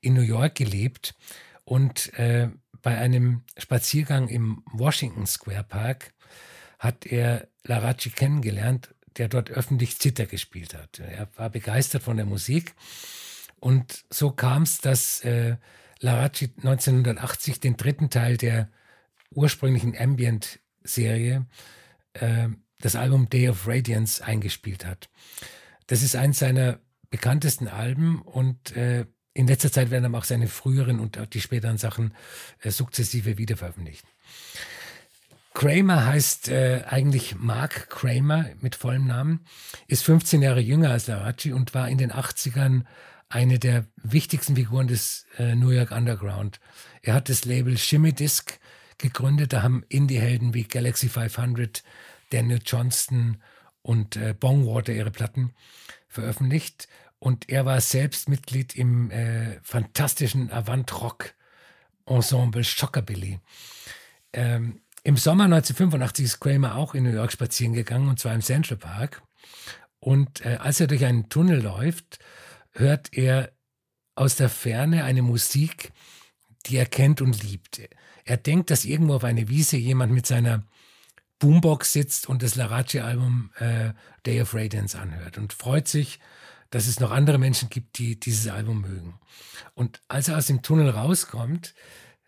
[0.00, 1.16] in New York gelebt
[1.64, 2.50] und äh,
[2.82, 6.14] bei einem Spaziergang im Washington Square Park
[6.80, 10.98] hat er Larachi kennengelernt, der dort öffentlich Zither gespielt hat.
[10.98, 12.74] Er war begeistert von der Musik
[13.60, 15.56] und so kam es, dass äh,
[16.00, 18.70] Larachi 1980 den dritten Teil der
[19.30, 21.46] ursprünglichen Ambient-Serie,
[22.14, 22.48] äh,
[22.80, 25.10] das Album Day of Radiance, eingespielt hat.
[25.86, 29.04] Das ist eins seiner bekanntesten Alben und äh,
[29.34, 32.14] in letzter Zeit werden auch seine früheren und die späteren Sachen
[32.60, 34.06] äh, sukzessive wiederveröffentlicht.
[35.52, 39.44] Kramer heißt äh, eigentlich Mark Kramer mit vollem Namen,
[39.88, 42.84] ist 15 Jahre jünger als Larachi und war in den 80ern
[43.28, 46.60] eine der wichtigsten Figuren des äh, New York Underground.
[47.02, 48.58] Er hat das Label Shimmy Disc
[48.98, 49.52] gegründet.
[49.52, 51.84] Da haben Indie-Helden wie Galaxy 500,
[52.30, 53.40] Daniel Johnston
[53.82, 55.52] und äh, Bongwater ihre Platten
[56.08, 56.88] veröffentlicht.
[57.18, 63.40] Und er war selbst Mitglied im äh, fantastischen Avant-Rock-Ensemble Shockabilly.
[64.32, 68.42] Ähm, Im Sommer 1985 ist Kramer auch in New York spazieren gegangen, und zwar im
[68.42, 69.22] Central Park.
[69.98, 72.18] Und äh, als er durch einen Tunnel läuft,
[72.72, 73.52] hört er
[74.14, 75.92] aus der Ferne eine Musik,
[76.66, 77.80] die er kennt und liebt.
[78.24, 80.64] Er denkt, dass irgendwo auf einer Wiese jemand mit seiner
[81.38, 83.92] Boombox sitzt und das Larace-Album äh,
[84.26, 86.20] Day of Radiance anhört und freut sich,
[86.68, 89.18] dass es noch andere Menschen gibt, die dieses Album mögen.
[89.74, 91.74] Und als er aus dem Tunnel rauskommt,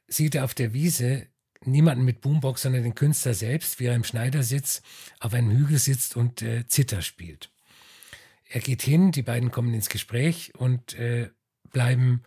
[0.08, 1.26] sieht er auf der Wiese
[1.66, 4.82] niemanden mit Boombox, sondern den Künstler selbst, wie er im Schneidersitz
[5.20, 7.50] auf einem Hügel sitzt und äh, Zither spielt.
[8.48, 11.30] Er geht hin, die beiden kommen ins Gespräch und äh,
[11.70, 12.22] bleiben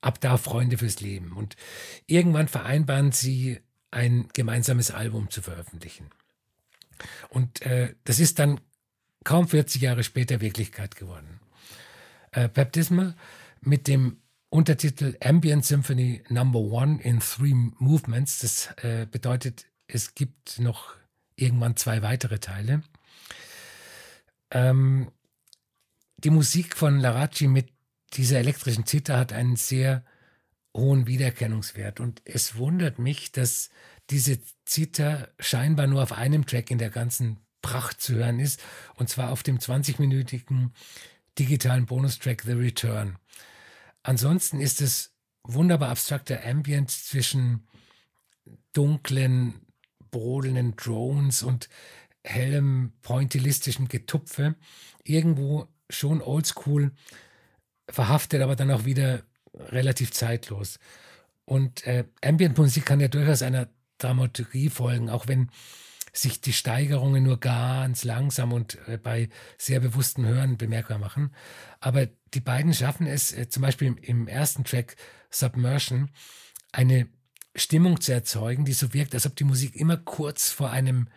[0.00, 1.32] ab da Freunde fürs Leben.
[1.32, 1.56] Und
[2.06, 3.60] irgendwann vereinbaren sie,
[3.90, 6.10] ein gemeinsames Album zu veröffentlichen.
[7.28, 8.60] Und äh, das ist dann
[9.22, 11.40] kaum 40 Jahre später Wirklichkeit geworden.
[12.32, 13.14] Äh, Baptisma
[13.60, 14.20] mit dem
[14.54, 18.38] Untertitel Ambient Symphony Number One in Three Movements.
[18.38, 20.94] Das äh, bedeutet, es gibt noch
[21.34, 22.84] irgendwann zwei weitere Teile.
[24.52, 25.10] Ähm,
[26.18, 27.72] die Musik von Larachi mit
[28.12, 30.04] dieser elektrischen Zither hat einen sehr
[30.72, 31.98] hohen Wiedererkennungswert.
[31.98, 33.70] Und es wundert mich, dass
[34.08, 38.62] diese Zither scheinbar nur auf einem Track in der ganzen Pracht zu hören ist,
[38.94, 40.70] und zwar auf dem 20-minütigen
[41.40, 43.18] digitalen Bonustrack The Return.
[44.04, 47.66] Ansonsten ist es wunderbar abstrakter Ambient zwischen
[48.72, 49.54] dunklen,
[50.10, 51.68] brodelnden Drones und
[52.22, 54.54] hellem, pointillistischem Getupfe.
[55.04, 56.92] Irgendwo schon oldschool,
[57.90, 59.22] verhaftet, aber dann auch wieder
[59.54, 60.78] relativ zeitlos.
[61.44, 65.50] Und äh, Ambient-Musik kann ja durchaus einer Dramaturgie folgen, auch wenn
[66.16, 71.34] sich die Steigerungen nur ganz langsam und äh, bei sehr bewusstem Hören bemerkbar machen.
[71.80, 74.96] Aber die beiden schaffen es, äh, zum Beispiel im, im, ersten Track
[75.28, 76.10] Submersion,
[76.72, 77.08] eine
[77.56, 81.08] Stimmung zu erzeugen, die so wirkt, als ob die Musik immer kurz vor einem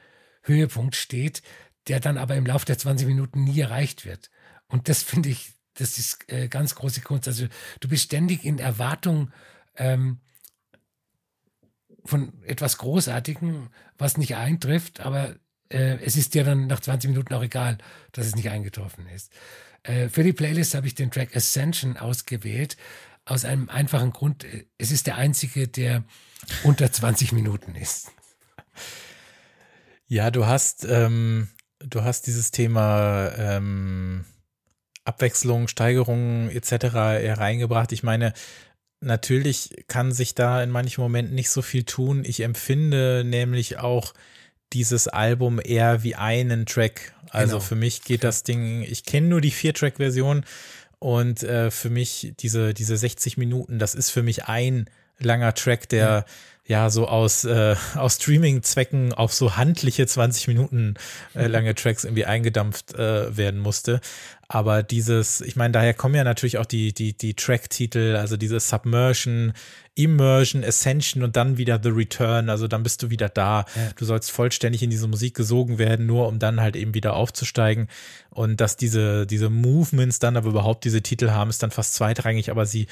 [0.41, 1.43] Höhepunkt steht,
[1.87, 4.31] der dann aber im Laufe der 20 Minuten nie erreicht wird.
[4.67, 7.27] Und das finde ich, das ist äh, ganz große Kunst.
[7.27, 7.45] Also
[7.79, 9.31] du bist ständig in Erwartung
[9.75, 10.19] ähm,
[12.07, 15.35] von etwas Großartigem, was nicht eintrifft, aber
[15.69, 17.77] äh, es ist dir dann nach 20 Minuten auch egal,
[18.11, 19.31] dass es nicht eingetroffen ist.
[19.83, 22.77] Äh, für die Playlist habe ich den Track Ascension ausgewählt,
[23.25, 24.45] aus einem einfachen Grund.
[24.77, 26.03] Es ist der einzige, der
[26.63, 28.11] unter 20 Minuten ist.
[30.07, 31.49] Ja, du hast, ähm,
[31.79, 34.23] du hast dieses Thema ähm,
[35.03, 36.93] Abwechslung, Steigerungen etc.
[36.93, 37.91] hereingebracht.
[37.91, 38.33] Ich meine,
[38.99, 42.23] natürlich kann sich da in manchen Momenten nicht so viel tun.
[42.25, 44.13] Ich empfinde nämlich auch
[44.73, 47.13] dieses Album eher wie einen Track.
[47.29, 47.65] Also genau.
[47.65, 50.45] für mich geht das Ding, ich kenne nur die Vier-Track-Version
[50.99, 54.89] und äh, für mich diese, diese 60 Minuten, das ist für mich ein
[55.19, 56.25] langer Track, der ja
[56.67, 60.95] ja so aus, äh, aus Streaming-Zwecken auf so handliche 20 Minuten
[61.33, 64.01] äh, lange Tracks irgendwie eingedampft äh, werden musste.
[64.49, 68.59] Aber dieses, ich meine, daher kommen ja natürlich auch die, die, die Track-Titel, also diese
[68.59, 69.53] Submersion,
[69.95, 72.49] Immersion, Ascension und dann wieder The Return.
[72.49, 73.65] Also dann bist du wieder da.
[73.75, 73.89] Ja.
[73.95, 77.87] Du sollst vollständig in diese Musik gesogen werden, nur um dann halt eben wieder aufzusteigen.
[78.29, 82.51] Und dass diese, diese Movements dann aber überhaupt diese Titel haben, ist dann fast zweitrangig,
[82.51, 82.87] aber sie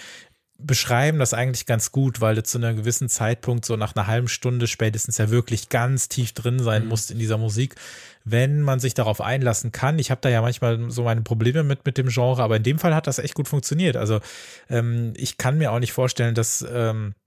[0.58, 4.28] beschreiben das eigentlich ganz gut, weil du zu einem gewissen Zeitpunkt, so nach einer halben
[4.28, 6.90] Stunde spätestens ja wirklich ganz tief drin sein mhm.
[6.90, 7.76] musst in dieser Musik,
[8.24, 10.00] wenn man sich darauf einlassen kann.
[10.00, 12.80] Ich habe da ja manchmal so meine Probleme mit, mit dem Genre, aber in dem
[12.80, 13.98] Fall hat das echt gut funktioniert.
[13.98, 14.22] Also
[14.70, 17.25] ähm, ich kann mir auch nicht vorstellen, dass ähm, äh,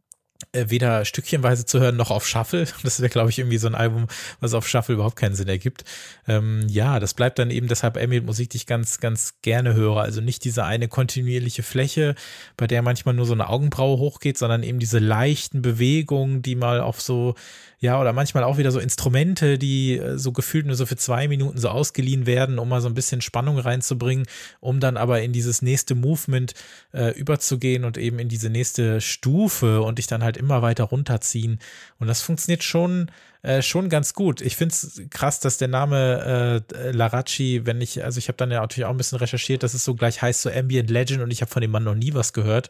[0.53, 2.67] weder stückchenweise zu hören noch auf Shuffle.
[2.83, 4.07] Das wäre, glaube ich, irgendwie so ein Album,
[4.41, 5.85] was auf Shuffle überhaupt keinen Sinn ergibt.
[6.27, 9.99] Ähm, ja, das bleibt dann eben deshalb Ambient-Musik, die ich ganz, ganz gerne höre.
[9.99, 12.15] Also nicht diese eine kontinuierliche Fläche,
[12.57, 16.81] bei der manchmal nur so eine Augenbraue hochgeht, sondern eben diese leichten Bewegungen, die mal
[16.81, 17.35] auf so
[17.81, 21.29] ja, oder manchmal auch wieder so Instrumente, die äh, so gefühlt nur so für zwei
[21.29, 24.27] Minuten so ausgeliehen werden, um mal so ein bisschen Spannung reinzubringen,
[24.59, 26.55] um dann aber in dieses nächste Movement
[26.93, 31.59] äh, überzugehen und eben in diese nächste Stufe und dich dann halt immer weiter runterziehen.
[31.99, 33.11] Und das funktioniert schon
[33.43, 34.41] äh, schon ganz gut.
[34.41, 38.51] Ich finde es krass, dass der Name äh, Larachi, wenn ich, also ich habe dann
[38.51, 41.31] ja natürlich auch ein bisschen recherchiert, dass es so gleich heißt so Ambient Legend und
[41.31, 42.69] ich habe von dem Mann noch nie was gehört.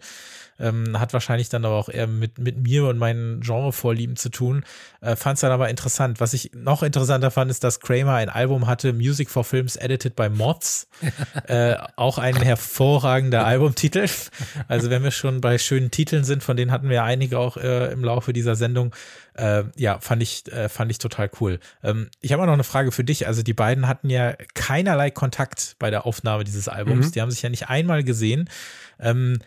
[0.61, 4.65] Ähm, hat wahrscheinlich dann aber auch eher mit, mit mir und meinen Genrevorlieben zu tun.
[5.01, 6.21] Äh, fand es dann aber interessant.
[6.21, 10.17] Was ich noch interessanter fand, ist, dass Kramer ein Album hatte, Music for Films Edited
[10.17, 10.89] by Mods.
[11.47, 14.07] äh, auch ein hervorragender Albumtitel.
[14.69, 17.93] Also wenn wir schon bei schönen Titeln sind, von denen hatten wir einige auch äh,
[17.93, 18.95] im Laufe dieser Sendung.
[19.35, 21.61] Äh, ja, fand ich, äh, fand ich total cool.
[21.85, 23.29] Ähm, ich habe auch noch eine Frage für dich.
[23.29, 27.07] Also die beiden hatten ja keinerlei Kontakt bei der Aufnahme dieses Albums.
[27.07, 27.13] Mhm.
[27.13, 28.51] Die haben sich ja nicht einmal gesehen.
[28.99, 29.39] Ähm,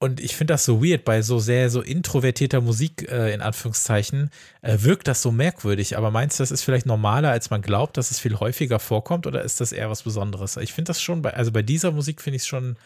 [0.00, 4.30] und ich finde das so weird, bei so sehr so introvertierter Musik, äh, in Anführungszeichen,
[4.62, 5.96] äh, wirkt das so merkwürdig.
[5.96, 9.26] Aber meinst du, das ist vielleicht normaler, als man glaubt, dass es viel häufiger vorkommt,
[9.26, 10.56] oder ist das eher was Besonderes?
[10.56, 12.76] Ich finde das schon, bei, also bei dieser Musik finde ich es schon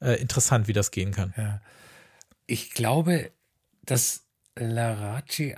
[0.00, 1.34] äh, interessant, wie das gehen kann.
[1.36, 1.60] Ja.
[2.46, 3.30] Ich glaube,
[3.84, 4.22] dass
[4.58, 5.54] Larachi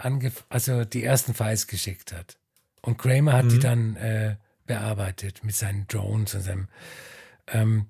[0.48, 2.38] also die ersten Files geschickt hat.
[2.82, 3.48] Und Kramer hat mhm.
[3.50, 4.36] die dann äh,
[4.66, 6.68] bearbeitet mit seinen Drones und seinem
[7.46, 7.86] ähm,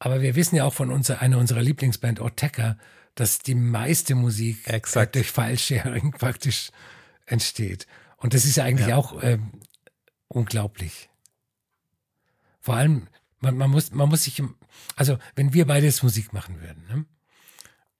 [0.00, 2.76] aber wir wissen ja auch von unser, einer unserer Lieblingsband Ortega,
[3.14, 5.14] dass die meiste Musik Exakt.
[5.14, 6.70] durch File-Sharing praktisch
[7.26, 7.86] entsteht.
[8.16, 8.96] Und das ist ja eigentlich ja.
[8.96, 9.52] auch ähm,
[10.28, 11.10] unglaublich.
[12.60, 13.08] Vor allem,
[13.40, 14.42] man, man, muss, man muss sich,
[14.96, 17.04] also wenn wir beides Musik machen würden, ne?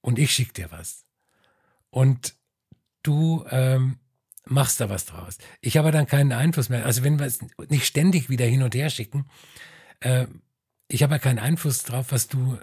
[0.00, 1.04] und ich schicke dir was,
[1.90, 2.34] und
[3.02, 3.98] du ähm,
[4.46, 5.38] machst da was draus.
[5.60, 6.86] Ich habe dann keinen Einfluss mehr.
[6.86, 9.26] Also wenn wir es nicht ständig wieder hin und her schicken,
[10.00, 10.26] äh,
[10.90, 12.58] ich habe ja keinen Einfluss drauf, was du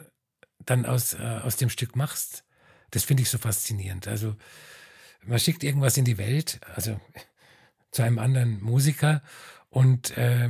[0.60, 2.44] dann aus, äh, aus dem Stück machst.
[2.92, 4.08] Das finde ich so faszinierend.
[4.08, 4.36] Also
[5.24, 7.00] man schickt irgendwas in die Welt, also
[7.92, 9.24] zu einem anderen Musiker
[9.70, 10.50] und äh,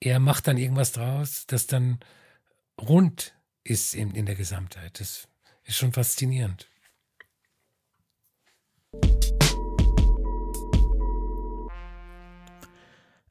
[0.00, 2.00] er macht dann irgendwas draus, das dann
[2.80, 4.98] rund ist in, in der Gesamtheit.
[4.98, 5.28] Das
[5.64, 6.68] ist schon faszinierend.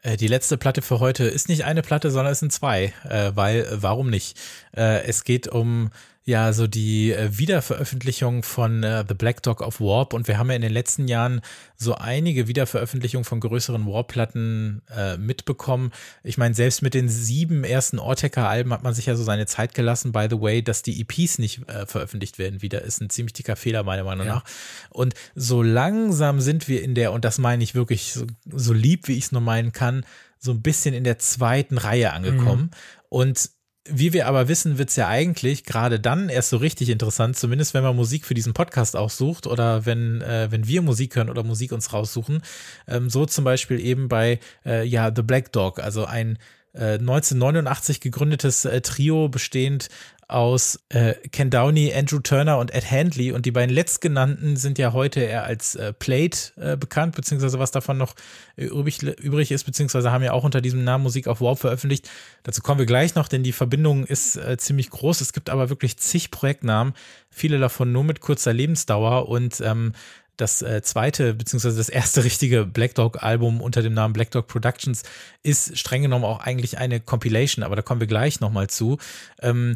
[0.03, 3.67] Die letzte Platte für heute ist nicht eine Platte, sondern es sind zwei, äh, weil
[3.71, 4.39] warum nicht?
[4.75, 5.91] Äh, es geht um
[6.23, 10.49] ja so die äh, Wiederveröffentlichung von äh, The Black Dog of Warp und wir haben
[10.49, 11.41] ja in den letzten Jahren
[11.75, 15.91] so einige Wiederveröffentlichungen von größeren Warp-Platten äh, mitbekommen.
[16.23, 19.73] Ich meine, selbst mit den sieben ersten Orteca-Alben hat man sich ja so seine Zeit
[19.73, 20.11] gelassen.
[20.11, 23.55] By the way, dass die EPs nicht äh, veröffentlicht werden wieder, ist ein ziemlich dicker
[23.55, 24.35] Fehler meiner Meinung ja.
[24.35, 24.43] nach.
[24.91, 29.07] Und so langsam sind wir in der, und das meine ich wirklich so, so lieb,
[29.07, 30.05] wie ich es nur meinen kann,
[30.37, 32.63] so ein bisschen in der zweiten Reihe angekommen.
[32.63, 32.69] Mhm.
[33.09, 33.49] Und
[33.89, 37.73] wie wir aber wissen, wird es ja eigentlich gerade dann erst so richtig interessant, zumindest
[37.73, 41.29] wenn man Musik für diesen Podcast auch sucht oder wenn, äh, wenn wir Musik hören
[41.29, 42.43] oder Musik uns raussuchen.
[42.87, 46.37] Ähm, so zum Beispiel eben bei äh, ja, The Black Dog, also ein
[46.73, 49.89] 1989 äh, gegründetes äh, Trio bestehend
[50.31, 53.31] aus äh, Ken Downey, Andrew Turner und Ed Handley.
[53.31, 57.71] Und die beiden letztgenannten sind ja heute eher als äh, Plate äh, bekannt, beziehungsweise was
[57.71, 58.15] davon noch
[58.55, 62.09] äh, übrig, übrig ist, beziehungsweise haben ja auch unter diesem Namen Musik auf Warp veröffentlicht.
[62.43, 65.21] Dazu kommen wir gleich noch, denn die Verbindung ist äh, ziemlich groß.
[65.21, 66.93] Es gibt aber wirklich zig Projektnamen,
[67.29, 69.93] viele davon nur mit kurzer Lebensdauer und ähm,
[70.37, 74.47] das äh, zweite beziehungsweise das erste richtige Black Dog Album unter dem Namen Black Dog
[74.47, 75.03] Productions
[75.43, 78.97] ist streng genommen auch eigentlich eine Compilation, aber da kommen wir gleich nochmal zu.
[79.41, 79.75] Ähm,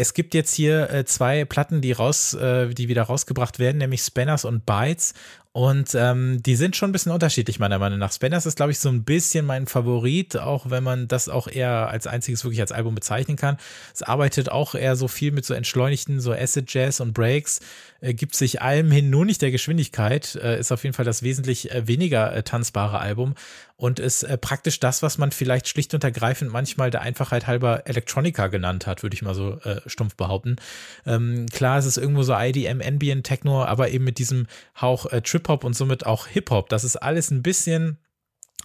[0.00, 4.00] es gibt jetzt hier äh, zwei Platten, die raus, äh, die wieder rausgebracht werden, nämlich
[4.00, 5.12] Spanners und Bytes.
[5.52, 8.12] Und ähm, die sind schon ein bisschen unterschiedlich, meiner Meinung nach.
[8.12, 11.88] Spanners ist, glaube ich, so ein bisschen mein Favorit, auch wenn man das auch eher
[11.88, 13.56] als einziges wirklich als Album bezeichnen kann.
[13.92, 17.58] Es arbeitet auch eher so viel mit so entschleunigten, so Acid Jazz und Breaks,
[18.00, 21.24] äh, gibt sich allem hin nur nicht der Geschwindigkeit, äh, ist auf jeden Fall das
[21.24, 23.34] wesentlich äh, weniger äh, tanzbare Album
[23.80, 27.86] und ist äh, praktisch das, was man vielleicht schlicht und ergreifend manchmal der Einfachheit halber
[27.86, 30.56] Electronica genannt hat, würde ich mal so äh, stumpf behaupten.
[31.06, 34.46] Ähm, klar, es ist irgendwo so IDM, Ambient, Techno, aber eben mit diesem
[34.78, 36.68] Hauch äh, Trip-Hop und somit auch Hip-Hop.
[36.68, 37.96] Das ist alles ein bisschen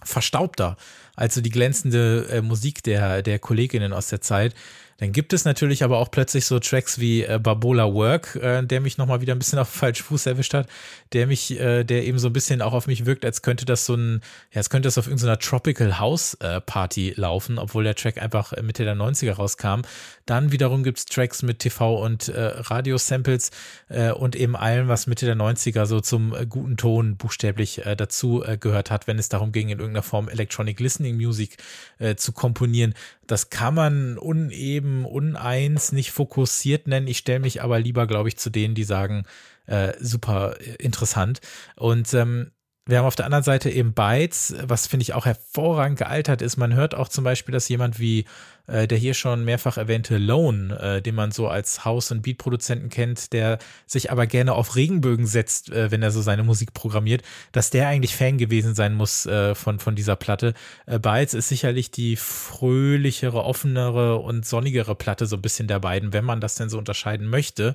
[0.04, 0.76] verstaubter
[1.14, 4.54] als so die glänzende äh, Musik der, der Kolleginnen aus der Zeit.
[4.98, 8.80] Dann gibt es natürlich aber auch plötzlich so Tracks wie äh, Barbola Work, äh, der
[8.80, 10.68] mich nochmal wieder ein bisschen auf falsch Fuß erwischt hat,
[11.12, 13.86] der mich, äh, der eben so ein bisschen auch auf mich wirkt, als könnte das
[13.86, 14.22] so ein,
[14.52, 18.52] ja, als könnte das auf irgendeiner Tropical House äh, Party laufen, obwohl der Track einfach
[18.62, 19.82] Mitte der 90er rauskam.
[20.26, 23.50] Dann wiederum gibt's Tracks mit TV und äh, Radio-Samples
[23.88, 27.96] äh, und eben allem, was Mitte der 90er so zum äh, guten Ton buchstäblich äh,
[27.96, 31.56] dazu äh, gehört hat, wenn es darum ging, in irgendeiner Form Electronic Listening Music
[31.98, 32.94] äh, zu komponieren.
[33.26, 37.06] Das kann man uneben, uneins, nicht fokussiert nennen.
[37.06, 39.24] Ich stelle mich aber lieber, glaube ich, zu denen, die sagen,
[39.66, 41.40] äh, super interessant.
[41.76, 42.50] Und ähm,
[42.86, 46.56] wir haben auf der anderen Seite eben Bytes, was finde ich auch hervorragend gealtert ist.
[46.56, 48.26] Man hört auch zum Beispiel, dass jemand wie
[48.68, 52.88] äh, der hier schon mehrfach erwähnte Lone, äh, den man so als House- und Beat-Produzenten
[52.88, 57.22] kennt, der sich aber gerne auf Regenbögen setzt, äh, wenn er so seine Musik programmiert,
[57.50, 60.54] dass der eigentlich Fan gewesen sein muss äh, von, von dieser Platte.
[60.86, 66.12] Äh, Bytes ist sicherlich die fröhlichere, offenere und sonnigere Platte, so ein bisschen der beiden,
[66.12, 67.74] wenn man das denn so unterscheiden möchte.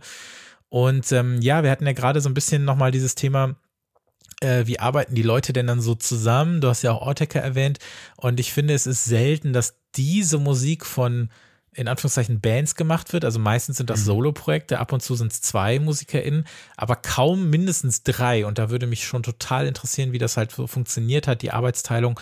[0.69, 3.55] Und ähm, ja, wir hatten ja gerade so ein bisschen nochmal dieses Thema,
[4.41, 6.61] äh, wie arbeiten die Leute denn dann so zusammen?
[6.61, 7.79] Du hast ja auch Orteka erwähnt.
[8.17, 11.29] Und ich finde, es ist selten, dass diese Musik von
[11.73, 13.23] in Anführungszeichen Bands gemacht wird.
[13.23, 14.05] Also meistens sind das mhm.
[14.05, 18.45] Solo-Projekte, ab und zu sind es zwei MusikerInnen, aber kaum mindestens drei.
[18.45, 22.19] Und da würde mich schon total interessieren, wie das halt so funktioniert hat, die Arbeitsteilung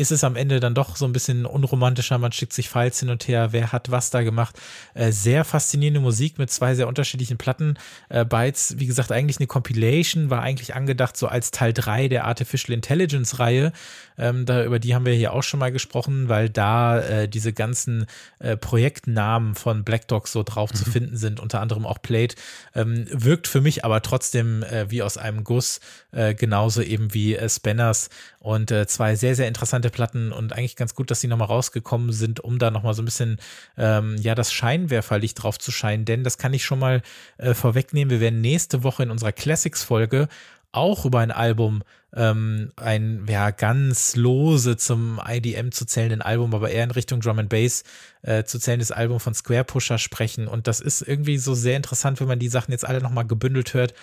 [0.00, 2.16] ist es am Ende dann doch so ein bisschen unromantischer.
[2.16, 4.58] Man schickt sich Files hin und her, wer hat was da gemacht.
[4.94, 7.78] Äh, sehr faszinierende Musik mit zwei sehr unterschiedlichen Platten.
[8.08, 12.24] Äh, Bytes, wie gesagt, eigentlich eine Compilation, war eigentlich angedacht so als Teil 3 der
[12.24, 13.72] Artificial Intelligence Reihe.
[14.16, 17.52] Ähm, da, über die haben wir hier auch schon mal gesprochen, weil da äh, diese
[17.52, 18.06] ganzen
[18.38, 20.76] äh, Projektnamen von Black Dog so drauf mhm.
[20.76, 22.36] zu finden sind, unter anderem auch Plate.
[22.74, 25.80] Ähm, wirkt für mich aber trotzdem äh, wie aus einem Guss,
[26.12, 31.10] äh, genauso eben wie Spanners und zwei sehr, sehr interessante Platten und eigentlich ganz gut,
[31.10, 33.38] dass sie nochmal rausgekommen sind, um da nochmal so ein bisschen,
[33.76, 36.04] ähm, ja, das Scheinwerferlicht drauf zu scheinen.
[36.04, 37.02] Denn das kann ich schon mal
[37.38, 38.10] äh, vorwegnehmen.
[38.10, 40.28] Wir werden nächste Woche in unserer Classics-Folge
[40.72, 41.82] auch über ein Album,
[42.14, 47.38] ähm, ein ja ganz lose zum IDM zu zählenden Album, aber eher in Richtung Drum
[47.38, 47.84] and Bass
[48.22, 50.46] äh, zu zählendes Album von Square Pusher sprechen.
[50.46, 53.74] Und das ist irgendwie so sehr interessant, wenn man die Sachen jetzt alle nochmal gebündelt
[53.74, 53.94] hört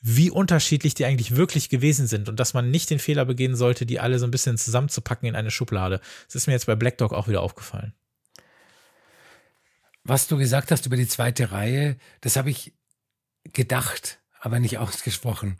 [0.00, 3.84] wie unterschiedlich die eigentlich wirklich gewesen sind und dass man nicht den Fehler begehen sollte,
[3.84, 6.00] die alle so ein bisschen zusammenzupacken in eine Schublade.
[6.26, 7.94] Das ist mir jetzt bei Black Dog auch wieder aufgefallen.
[10.04, 12.72] Was du gesagt hast über die zweite Reihe, das habe ich
[13.44, 15.58] gedacht, aber nicht ausgesprochen.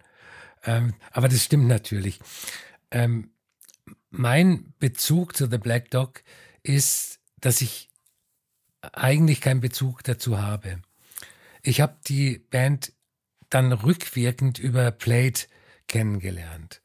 [0.64, 2.20] Ähm, aber das stimmt natürlich.
[2.91, 3.30] Ähm,
[4.11, 6.22] mein Bezug zu The Black Dog
[6.62, 7.91] ist, dass ich
[8.80, 10.80] eigentlich keinen Bezug dazu habe.
[11.62, 12.93] Ich habe die Band
[13.51, 15.46] dann rückwirkend über Plate
[15.86, 16.82] kennengelernt.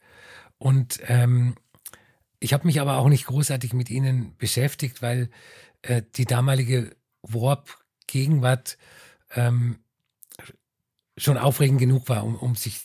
[0.57, 1.55] Und ähm,
[2.39, 5.29] ich habe mich aber auch nicht großartig mit ihnen beschäftigt, weil
[5.81, 8.77] äh, die damalige Warp-Gegenwart
[9.35, 9.79] ähm,
[11.17, 12.81] schon aufregend genug war, um, um sich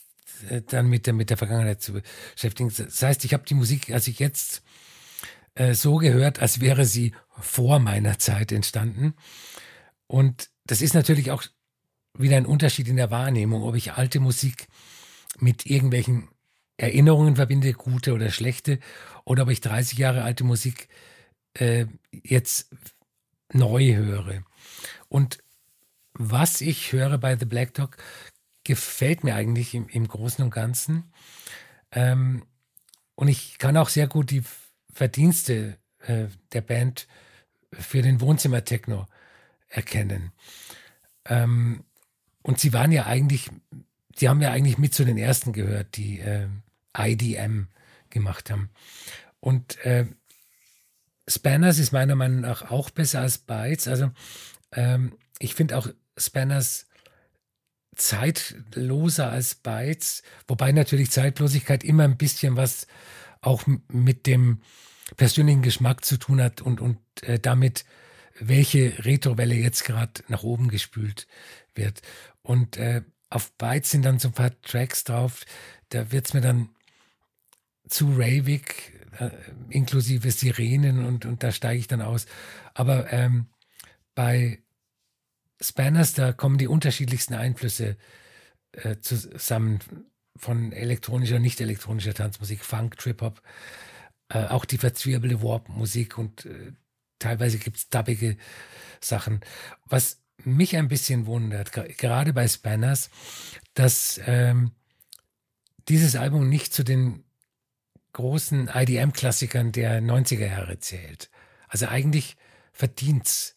[0.49, 2.01] äh, dann mit der, mit der Vergangenheit zu
[2.35, 2.73] beschäftigen.
[2.77, 4.63] Das heißt, ich habe die Musik, als ich jetzt
[5.55, 9.15] äh, so gehört, als wäre sie vor meiner Zeit entstanden.
[10.07, 11.43] Und das ist natürlich auch
[12.19, 14.69] wieder ein Unterschied in der Wahrnehmung, ob ich alte Musik
[15.39, 16.29] mit irgendwelchen
[16.77, 18.79] Erinnerungen verbinde, gute oder schlechte,
[19.25, 20.89] oder ob ich 30 Jahre alte Musik
[21.55, 22.71] äh, jetzt
[23.53, 24.43] neu höre.
[25.09, 25.39] Und
[26.13, 27.97] was ich höre bei The Black Dog,
[28.65, 31.13] gefällt mir eigentlich im, im Großen und Ganzen.
[31.93, 32.45] Ähm,
[33.15, 34.43] und ich kann auch sehr gut die
[34.93, 37.09] Verdienste äh, der Band
[37.73, 39.07] für den Wohnzimmer-Techno
[39.69, 40.33] erkennen.
[41.25, 41.85] Ähm,
[42.49, 43.51] und sie waren ja eigentlich,
[44.17, 46.49] sie haben ja eigentlich mit zu den ersten gehört, die äh,
[46.97, 47.69] IDM
[48.09, 48.71] gemacht haben.
[49.39, 50.07] Und äh,
[51.29, 53.87] Spanners ist meiner Meinung nach auch besser als Bytes.
[53.87, 54.13] Also
[54.73, 56.87] ähm, ich finde auch Spanners
[57.95, 62.87] zeitloser als Bytes, wobei natürlich Zeitlosigkeit immer ein bisschen was
[63.43, 64.63] auch mit dem
[65.19, 67.85] persönlichen Geschmack zu tun hat und, und äh, damit,
[68.41, 71.27] welche Retrowelle jetzt gerade nach oben gespült
[71.75, 72.03] wird.
[72.43, 75.45] Und äh, auf Bytes sind dann so ein paar Tracks drauf,
[75.91, 76.71] da wird es mir dann
[77.89, 79.31] zu ravig, äh,
[79.71, 82.27] inklusive Sirenen und, und da steige ich dann aus.
[82.75, 83.47] Aber ähm,
[84.15, 84.63] bei
[85.61, 87.97] Spanners, da kommen die unterschiedlichsten Einflüsse
[88.73, 89.81] äh, zusammen
[90.37, 93.43] von elektronischer und nicht elektronischer Tanzmusik, Funk, Trip-Hop,
[94.29, 96.73] äh, auch die verzwirbelte Warp-Musik und äh,
[97.19, 98.37] teilweise gibt es dubbige
[99.01, 99.41] Sachen.
[99.87, 103.11] Was mich ein bisschen wundert, gerade bei Spanners,
[103.75, 104.73] dass ähm,
[105.89, 107.25] dieses Album nicht zu den
[108.13, 111.31] großen IDM-Klassikern der 90er Jahre zählt.
[111.69, 112.37] Also eigentlich
[112.73, 113.57] verdient es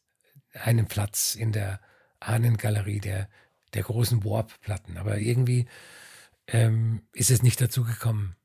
[0.54, 1.80] einen Platz in der
[2.20, 3.30] Ahnengalerie der,
[3.74, 4.98] der großen Warp-Platten.
[4.98, 5.68] Aber irgendwie
[6.48, 8.36] ähm, ist es nicht dazu gekommen.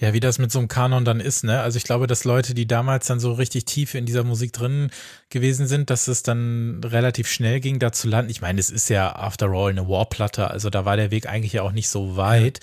[0.00, 1.60] Ja, wie das mit so einem Kanon dann ist, ne?
[1.60, 4.90] Also ich glaube, dass Leute, die damals dann so richtig tief in dieser Musik drin
[5.28, 8.30] gewesen sind, dass es dann relativ schnell ging, da zu landen.
[8.30, 11.54] Ich meine, es ist ja after all eine Warplatte, also da war der Weg eigentlich
[11.54, 12.60] ja auch nicht so weit.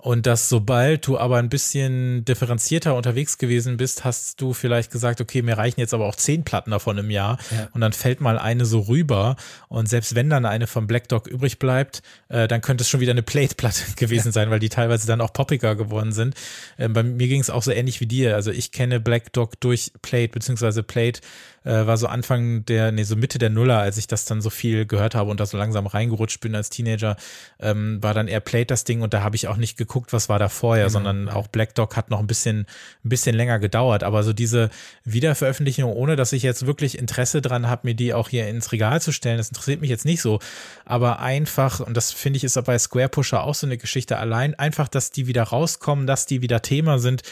[0.00, 5.20] Und dass sobald du aber ein bisschen differenzierter unterwegs gewesen bist, hast du vielleicht gesagt,
[5.20, 7.38] okay, mir reichen jetzt aber auch zehn Platten davon im Jahr.
[7.50, 7.68] Ja.
[7.72, 9.36] Und dann fällt mal eine so rüber.
[9.68, 13.00] Und selbst wenn dann eine vom Black Dog übrig bleibt, äh, dann könnte es schon
[13.00, 14.32] wieder eine Plate-Platte gewesen ja.
[14.32, 16.34] sein, weil die teilweise dann auch poppiger geworden sind.
[16.78, 18.34] Äh, bei mir ging es auch so ähnlich wie dir.
[18.34, 21.20] Also ich kenne Black Dog durch Plate, beziehungsweise Plate
[21.64, 24.50] äh, war so Anfang der, nee, so Mitte der Nuller, als ich das dann so
[24.50, 27.16] viel gehört habe und da so langsam reingerutscht bin als Teenager,
[27.58, 30.28] ähm, war dann eher Plate das Ding und da habe ich auch nicht geguckt, was
[30.28, 30.90] war da vorher, mhm.
[30.90, 32.66] sondern auch Black Dog hat noch ein bisschen,
[33.04, 34.02] ein bisschen länger gedauert.
[34.02, 34.70] Aber so diese
[35.04, 39.00] Wiederveröffentlichung, ohne dass ich jetzt wirklich Interesse dran habe, mir die auch hier ins Regal
[39.00, 40.38] zu stellen, das interessiert mich jetzt nicht so.
[40.84, 44.54] Aber einfach, und das finde ich ist bei Square Pusher auch so eine Geschichte allein,
[44.54, 47.22] einfach, dass die wieder rauskommen, dass die wieder Thema sind,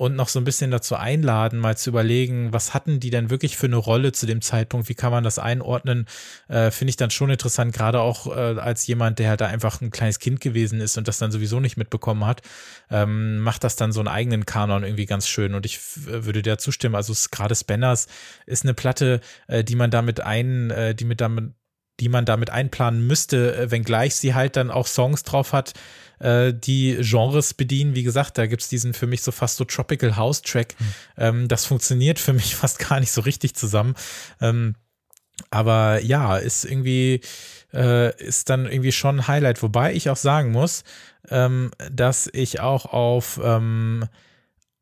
[0.00, 3.58] und noch so ein bisschen dazu einladen, mal zu überlegen, was hatten die denn wirklich
[3.58, 6.06] für eine Rolle zu dem Zeitpunkt, wie kann man das einordnen,
[6.48, 9.82] äh, finde ich dann schon interessant, gerade auch äh, als jemand, der halt da einfach
[9.82, 12.40] ein kleines Kind gewesen ist und das dann sowieso nicht mitbekommen hat,
[12.90, 15.52] ähm, macht das dann so einen eigenen Kanon irgendwie ganz schön.
[15.52, 18.06] Und ich würde der zustimmen, also gerade Spanners
[18.46, 21.52] ist eine Platte, äh, die man damit ein, äh, die mit damit
[22.00, 25.74] die man damit einplanen müsste, äh, wenngleich sie halt dann auch Songs drauf hat,
[26.18, 27.94] äh, die Genres bedienen.
[27.94, 30.74] Wie gesagt, da gibt es diesen für mich so fast so Tropical House Track.
[31.16, 31.48] Mhm.
[31.48, 33.94] Das funktioniert für mich fast gar nicht so richtig zusammen.
[34.40, 34.74] Ähm,
[35.50, 37.20] aber ja, ist irgendwie,
[37.72, 39.62] äh, ist dann irgendwie schon ein Highlight.
[39.62, 40.84] Wobei ich auch sagen muss,
[41.28, 43.40] ähm, dass ich auch auf,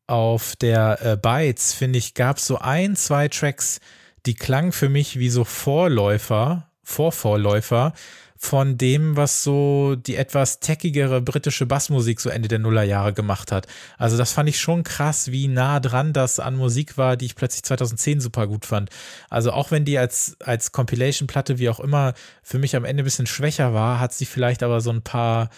[0.07, 3.79] auf der Bytes, finde ich, gab es so ein, zwei Tracks,
[4.25, 7.93] die klangen für mich wie so Vorläufer, Vorvorläufer
[8.41, 13.67] von dem, was so die etwas techigere britische Bassmusik so Ende der Nullerjahre gemacht hat.
[13.97, 17.35] Also das fand ich schon krass, wie nah dran das an Musik war, die ich
[17.35, 18.89] plötzlich 2010 super gut fand.
[19.29, 23.05] Also auch wenn die als, als Compilation-Platte, wie auch immer, für mich am Ende ein
[23.05, 25.49] bisschen schwächer war, hat sie vielleicht aber so ein paar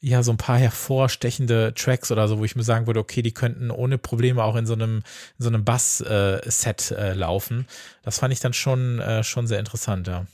[0.00, 3.32] ja, so ein paar hervorstechende Tracks oder so, wo ich mir sagen würde, okay, die
[3.32, 4.98] könnten ohne Probleme auch in so einem,
[5.38, 7.66] in so einem Bass-Set äh, äh, laufen.
[8.02, 10.26] Das fand ich dann schon, äh, schon sehr interessant, ja.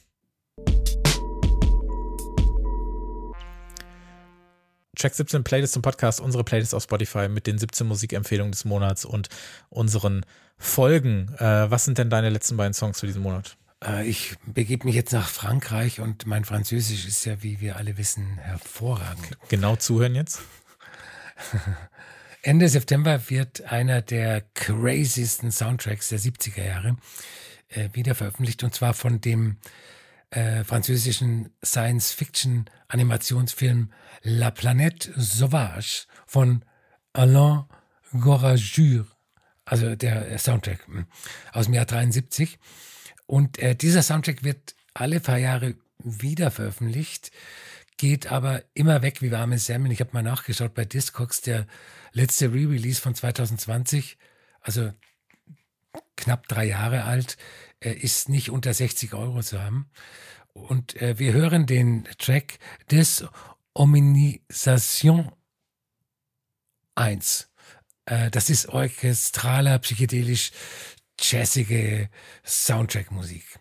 [5.03, 9.05] Track 17 Playlist zum Podcast, unsere Playlist auf Spotify mit den 17 Musikempfehlungen des Monats
[9.05, 9.29] und
[9.69, 10.25] unseren
[10.59, 11.35] Folgen.
[11.39, 13.57] Äh, was sind denn deine letzten beiden Songs für diesen Monat?
[13.85, 17.99] Äh, ich begebe mich jetzt nach Frankreich und mein Französisch ist ja, wie wir alle
[17.99, 19.37] wissen, hervorragend.
[19.49, 20.41] Genau zuhören jetzt.
[22.43, 26.97] Ende September wird einer der craziesten Soundtracks der 70er Jahre
[27.71, 29.57] äh, wieder veröffentlicht und zwar von dem
[30.33, 36.65] äh, französischen Science-Fiction-Animationsfilm La Planète Sauvage von
[37.13, 37.67] Alain
[38.13, 39.07] Gorajur,
[39.65, 41.07] also der Soundtrack hm,
[41.53, 42.59] aus dem Jahr 73.
[43.27, 47.31] Und äh, dieser Soundtrack wird alle paar Jahre wieder veröffentlicht,
[47.99, 49.93] geht aber immer weg wie warme Semmeln.
[49.93, 51.67] Ich habe mal nachgeschaut bei Discogs, der
[52.13, 54.19] letzte Re-Release von 2020,
[54.61, 54.91] also
[56.17, 57.37] knapp drei Jahre alt,
[57.81, 59.91] äh, ist nicht unter 60 Euro zu haben.
[60.53, 62.59] Und äh, wir hören den Track
[62.91, 63.25] des
[63.75, 65.33] Ominisation
[66.95, 67.51] 1.
[68.07, 70.53] Äh, das ist orchestraler, psychedelisch,
[71.19, 72.09] jazzige
[72.45, 73.59] Soundtrack-Musik.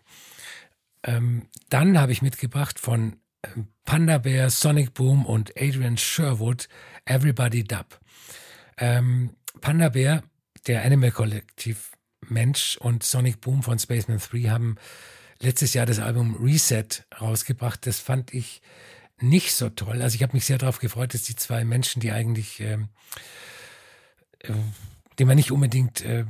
[1.04, 6.68] Ähm, dann habe ich mitgebracht von ähm, Panda Bear, Sonic Boom und Adrian Sherwood
[7.04, 7.98] Everybody Dub.
[8.78, 10.22] Ähm, Panda Bear,
[10.66, 11.92] der Animal Kollektiv
[12.32, 14.76] Mensch und Sonic Boom von Spaceman 3 haben
[15.40, 16.86] letztes Jahr das Album Reset
[17.20, 17.86] rausgebracht.
[17.86, 18.62] Das fand ich
[19.20, 20.02] nicht so toll.
[20.02, 22.88] Also ich habe mich sehr darauf gefreut, dass die zwei Menschen, die eigentlich, ähm,
[24.40, 24.52] äh,
[25.18, 26.24] die man nicht unbedingt, äh,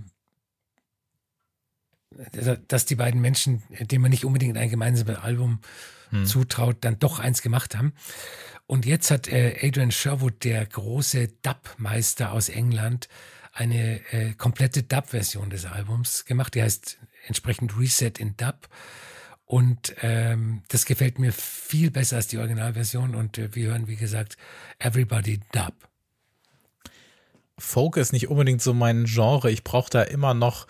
[2.68, 5.60] dass die beiden Menschen, denen man nicht unbedingt ein gemeinsames Album
[6.10, 6.26] hm.
[6.26, 7.94] zutraut, dann doch eins gemacht haben.
[8.66, 13.08] Und jetzt hat äh, Adrian Sherwood, der große Dub-Meister aus England,
[13.52, 16.54] eine äh, komplette Dub-Version des Albums gemacht.
[16.54, 18.68] Die heißt entsprechend Reset in Dub.
[19.44, 23.14] Und ähm, das gefällt mir viel besser als die Originalversion.
[23.14, 24.38] Und äh, wir hören, wie gesagt,
[24.78, 25.74] Everybody Dub.
[27.58, 29.50] Folk ist nicht unbedingt so mein Genre.
[29.50, 30.66] Ich brauche da immer noch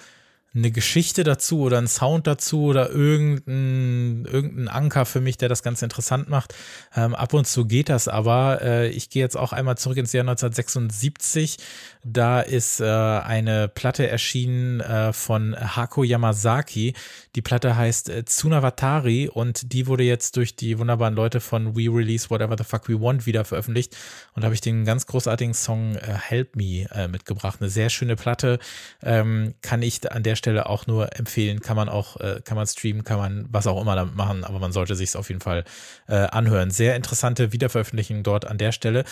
[0.54, 5.62] eine Geschichte dazu oder einen Sound dazu oder irgendein, irgendein Anker für mich, der das
[5.62, 6.54] Ganze interessant macht.
[6.94, 8.60] Ähm, ab und zu geht das aber.
[8.60, 11.56] Äh, ich gehe jetzt auch einmal zurück ins Jahr 1976.
[12.04, 16.94] Da ist äh, eine Platte erschienen äh, von Hako Yamazaki.
[17.34, 21.88] Die Platte heißt äh, Tsunawatari und die wurde jetzt durch die wunderbaren Leute von We
[21.88, 23.96] Release Whatever the Fuck We Want wieder veröffentlicht.
[24.34, 27.58] Und da habe ich den ganz großartigen Song äh, Help Me äh, mitgebracht.
[27.60, 28.58] Eine sehr schöne Platte.
[29.02, 31.60] Ähm, kann ich an der Stelle auch nur empfehlen.
[31.60, 34.58] Kann man auch, äh, kann man streamen, kann man was auch immer damit machen, aber
[34.58, 35.64] man sollte sich es auf jeden Fall
[36.08, 36.70] äh, anhören.
[36.70, 39.04] Sehr interessante Wiederveröffentlichung dort an der Stelle.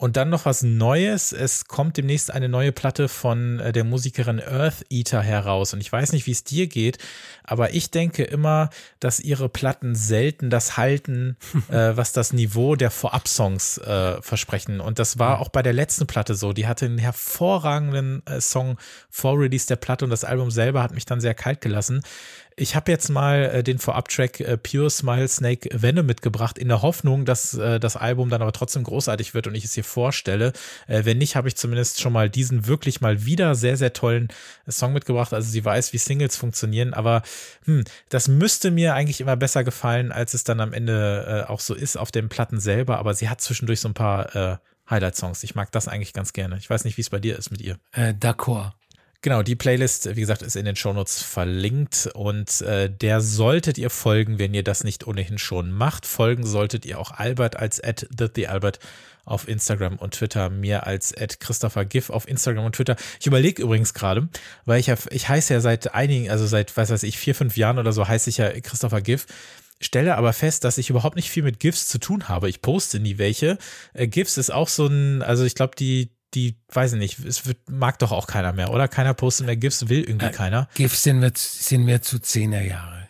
[0.00, 1.32] Und dann noch was Neues.
[1.32, 5.74] Es kommt demnächst eine neue Platte von äh, der Musikerin Earth Eater heraus.
[5.74, 6.98] Und ich weiß nicht, wie es dir geht,
[7.42, 8.70] aber ich denke immer,
[9.00, 11.36] dass ihre Platten selten das halten,
[11.68, 14.78] äh, was das Niveau der Vorab-Songs äh, versprechen.
[14.78, 16.52] Und das war auch bei der letzten Platte so.
[16.52, 18.78] Die hatte einen hervorragenden äh, Song
[19.10, 22.02] vor Release der Platte und das Album selber hat mich dann sehr kalt gelassen.
[22.60, 26.82] Ich habe jetzt mal äh, den Vorab-Track äh, Pure Smile Snake Venom mitgebracht, in der
[26.82, 30.52] Hoffnung, dass äh, das Album dann aber trotzdem großartig wird und ich es hier vorstelle.
[30.88, 34.28] Äh, wenn nicht, habe ich zumindest schon mal diesen wirklich mal wieder sehr, sehr tollen
[34.66, 35.32] äh, Song mitgebracht.
[35.32, 37.22] Also sie weiß, wie Singles funktionieren, aber
[37.64, 41.60] hm, das müsste mir eigentlich immer besser gefallen, als es dann am Ende äh, auch
[41.60, 42.98] so ist auf den Platten selber.
[42.98, 44.56] Aber sie hat zwischendurch so ein paar äh,
[44.90, 45.44] Highlight-Songs.
[45.44, 46.56] Ich mag das eigentlich ganz gerne.
[46.58, 47.78] Ich weiß nicht, wie es bei dir ist mit ihr.
[47.92, 48.72] Äh, D'accord.
[49.20, 53.90] Genau, die Playlist, wie gesagt, ist in den Shownotes verlinkt und äh, der solltet ihr
[53.90, 56.06] folgen, wenn ihr das nicht ohnehin schon macht.
[56.06, 58.78] Folgen solltet ihr auch Albert als at TheAlbert
[59.24, 62.94] auf Instagram und Twitter, mir als at Christopher Giff auf Instagram und Twitter.
[63.18, 64.28] Ich überlege übrigens gerade,
[64.64, 67.56] weil ich ja, ich heiße ja seit einigen, also seit, was weiß ich, vier, fünf
[67.56, 69.26] Jahren oder so heiße ich ja Christopher Giff
[69.80, 72.48] stelle aber fest, dass ich überhaupt nicht viel mit GIFs zu tun habe.
[72.48, 73.58] Ich poste nie welche.
[73.92, 77.46] Äh, GIFs ist auch so ein, also ich glaube, die, die, weiß ich nicht, es
[77.46, 78.88] wird, mag doch auch keiner mehr, oder?
[78.88, 80.68] Keiner postet mehr GIFs, will irgendwie äh, keiner.
[80.74, 83.08] GIFs sind wir, sind wir zu zehner Jahre.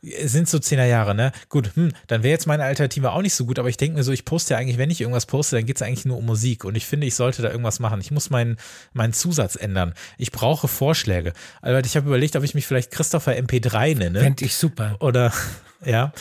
[0.00, 1.32] Sind so zehner Jahre, ne?
[1.48, 4.04] Gut, hm, dann wäre jetzt meine Alternative auch nicht so gut, aber ich denke mir
[4.04, 6.24] so, ich poste ja eigentlich, wenn ich irgendwas poste, dann geht es eigentlich nur um
[6.24, 8.00] Musik und ich finde, ich sollte da irgendwas machen.
[8.00, 8.58] Ich muss meinen,
[8.92, 9.94] meinen Zusatz ändern.
[10.16, 11.32] Ich brauche Vorschläge.
[11.62, 14.20] Albert, ich habe überlegt, ob ich mich vielleicht Christopher MP3 nenne.
[14.20, 14.96] Fände ich super.
[15.00, 15.32] Oder,
[15.84, 16.12] ja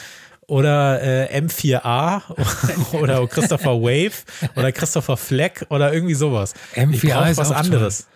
[0.47, 2.21] oder äh, M4A
[3.01, 4.23] oder Christopher Wave
[4.55, 6.53] oder Christopher Fleck oder irgendwie sowas.
[6.73, 8.03] M4A ist was anderes.
[8.03, 8.07] Toll.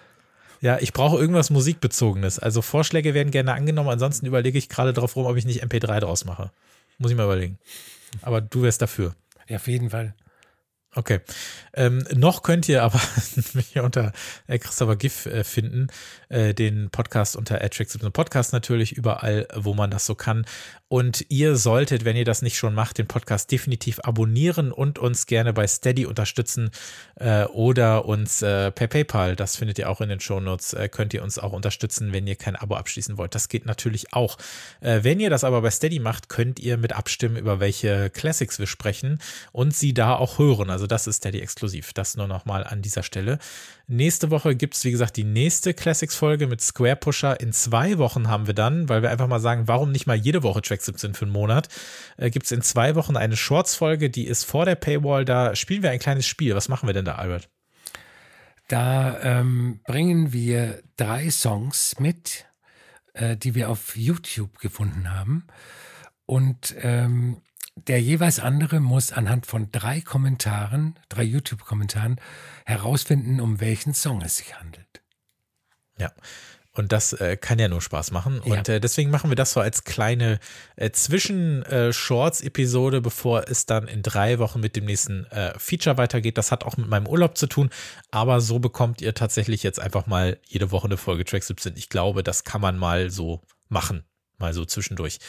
[0.61, 2.39] Ja, ich brauche irgendwas Musikbezogenes.
[2.39, 3.89] Also Vorschläge werden gerne angenommen.
[3.89, 6.51] Ansonsten überlege ich gerade darauf rum, ob ich nicht MP3 draus mache.
[6.99, 7.57] Muss ich mal überlegen.
[8.21, 9.15] Aber du wärst dafür.
[9.47, 10.13] Ja, auf jeden Fall.
[10.93, 11.19] Okay.
[11.73, 12.99] Ähm, noch könnt ihr aber
[13.53, 14.11] mich unter
[14.47, 15.87] äh, Christopher Giff äh, finden,
[16.29, 20.45] äh, den Podcast unter Atrix Podcast natürlich, überall, wo man das so kann.
[20.91, 25.25] Und ihr solltet, wenn ihr das nicht schon macht, den Podcast definitiv abonnieren und uns
[25.25, 26.69] gerne bei Steady unterstützen
[27.15, 31.13] äh, oder uns äh, per PayPal, das findet ihr auch in den Shownotes, äh, könnt
[31.13, 33.35] ihr uns auch unterstützen, wenn ihr kein Abo abschließen wollt.
[33.35, 34.37] Das geht natürlich auch.
[34.81, 38.59] Äh, wenn ihr das aber bei Steady macht, könnt ihr mit abstimmen, über welche Classics
[38.59, 39.19] wir sprechen
[39.53, 40.69] und sie da auch hören.
[40.69, 41.60] Also das ist Steady exklusiv.
[41.93, 43.39] Das nur nochmal an dieser Stelle.
[43.87, 47.39] Nächste Woche gibt es, wie gesagt, die nächste Classics-Folge mit Square Pusher.
[47.39, 50.43] In zwei Wochen haben wir dann, weil wir einfach mal sagen, warum nicht mal jede
[50.43, 51.67] Woche Track 17 für einen Monat,
[52.17, 55.25] äh, gibt es in zwei Wochen eine Shorts-Folge, die ist vor der Paywall.
[55.25, 56.55] Da spielen wir ein kleines Spiel.
[56.55, 57.49] Was machen wir denn da, Albert?
[58.67, 62.45] Da ähm, bringen wir drei Songs mit,
[63.13, 65.47] äh, die wir auf YouTube gefunden haben.
[66.25, 67.41] Und ähm,
[67.87, 72.19] der jeweils andere muss anhand von drei Kommentaren, drei YouTube-Kommentaren,
[72.65, 75.01] herausfinden, um welchen Song es sich handelt.
[75.97, 76.11] Ja.
[76.73, 78.39] Und das äh, kann ja nur Spaß machen.
[78.39, 78.75] Und ja.
[78.75, 80.39] äh, deswegen machen wir das so als kleine
[80.77, 86.37] äh, Zwischen-Shorts-Episode, bevor es dann in drei Wochen mit dem nächsten äh, Feature weitergeht.
[86.37, 87.71] Das hat auch mit meinem Urlaub zu tun.
[88.09, 91.73] Aber so bekommt ihr tatsächlich jetzt einfach mal jede Woche eine Folge Track 17.
[91.75, 94.05] Ich glaube, das kann man mal so machen.
[94.41, 95.19] Mal so zwischendurch.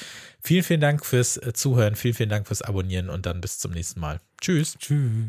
[0.43, 1.95] Vielen, vielen Dank fürs äh, Zuhören.
[1.95, 4.21] Vielen, vielen Dank fürs Abonnieren und dann bis zum nächsten Mal.
[4.41, 4.77] Tschüss.
[4.79, 5.29] Tschüss.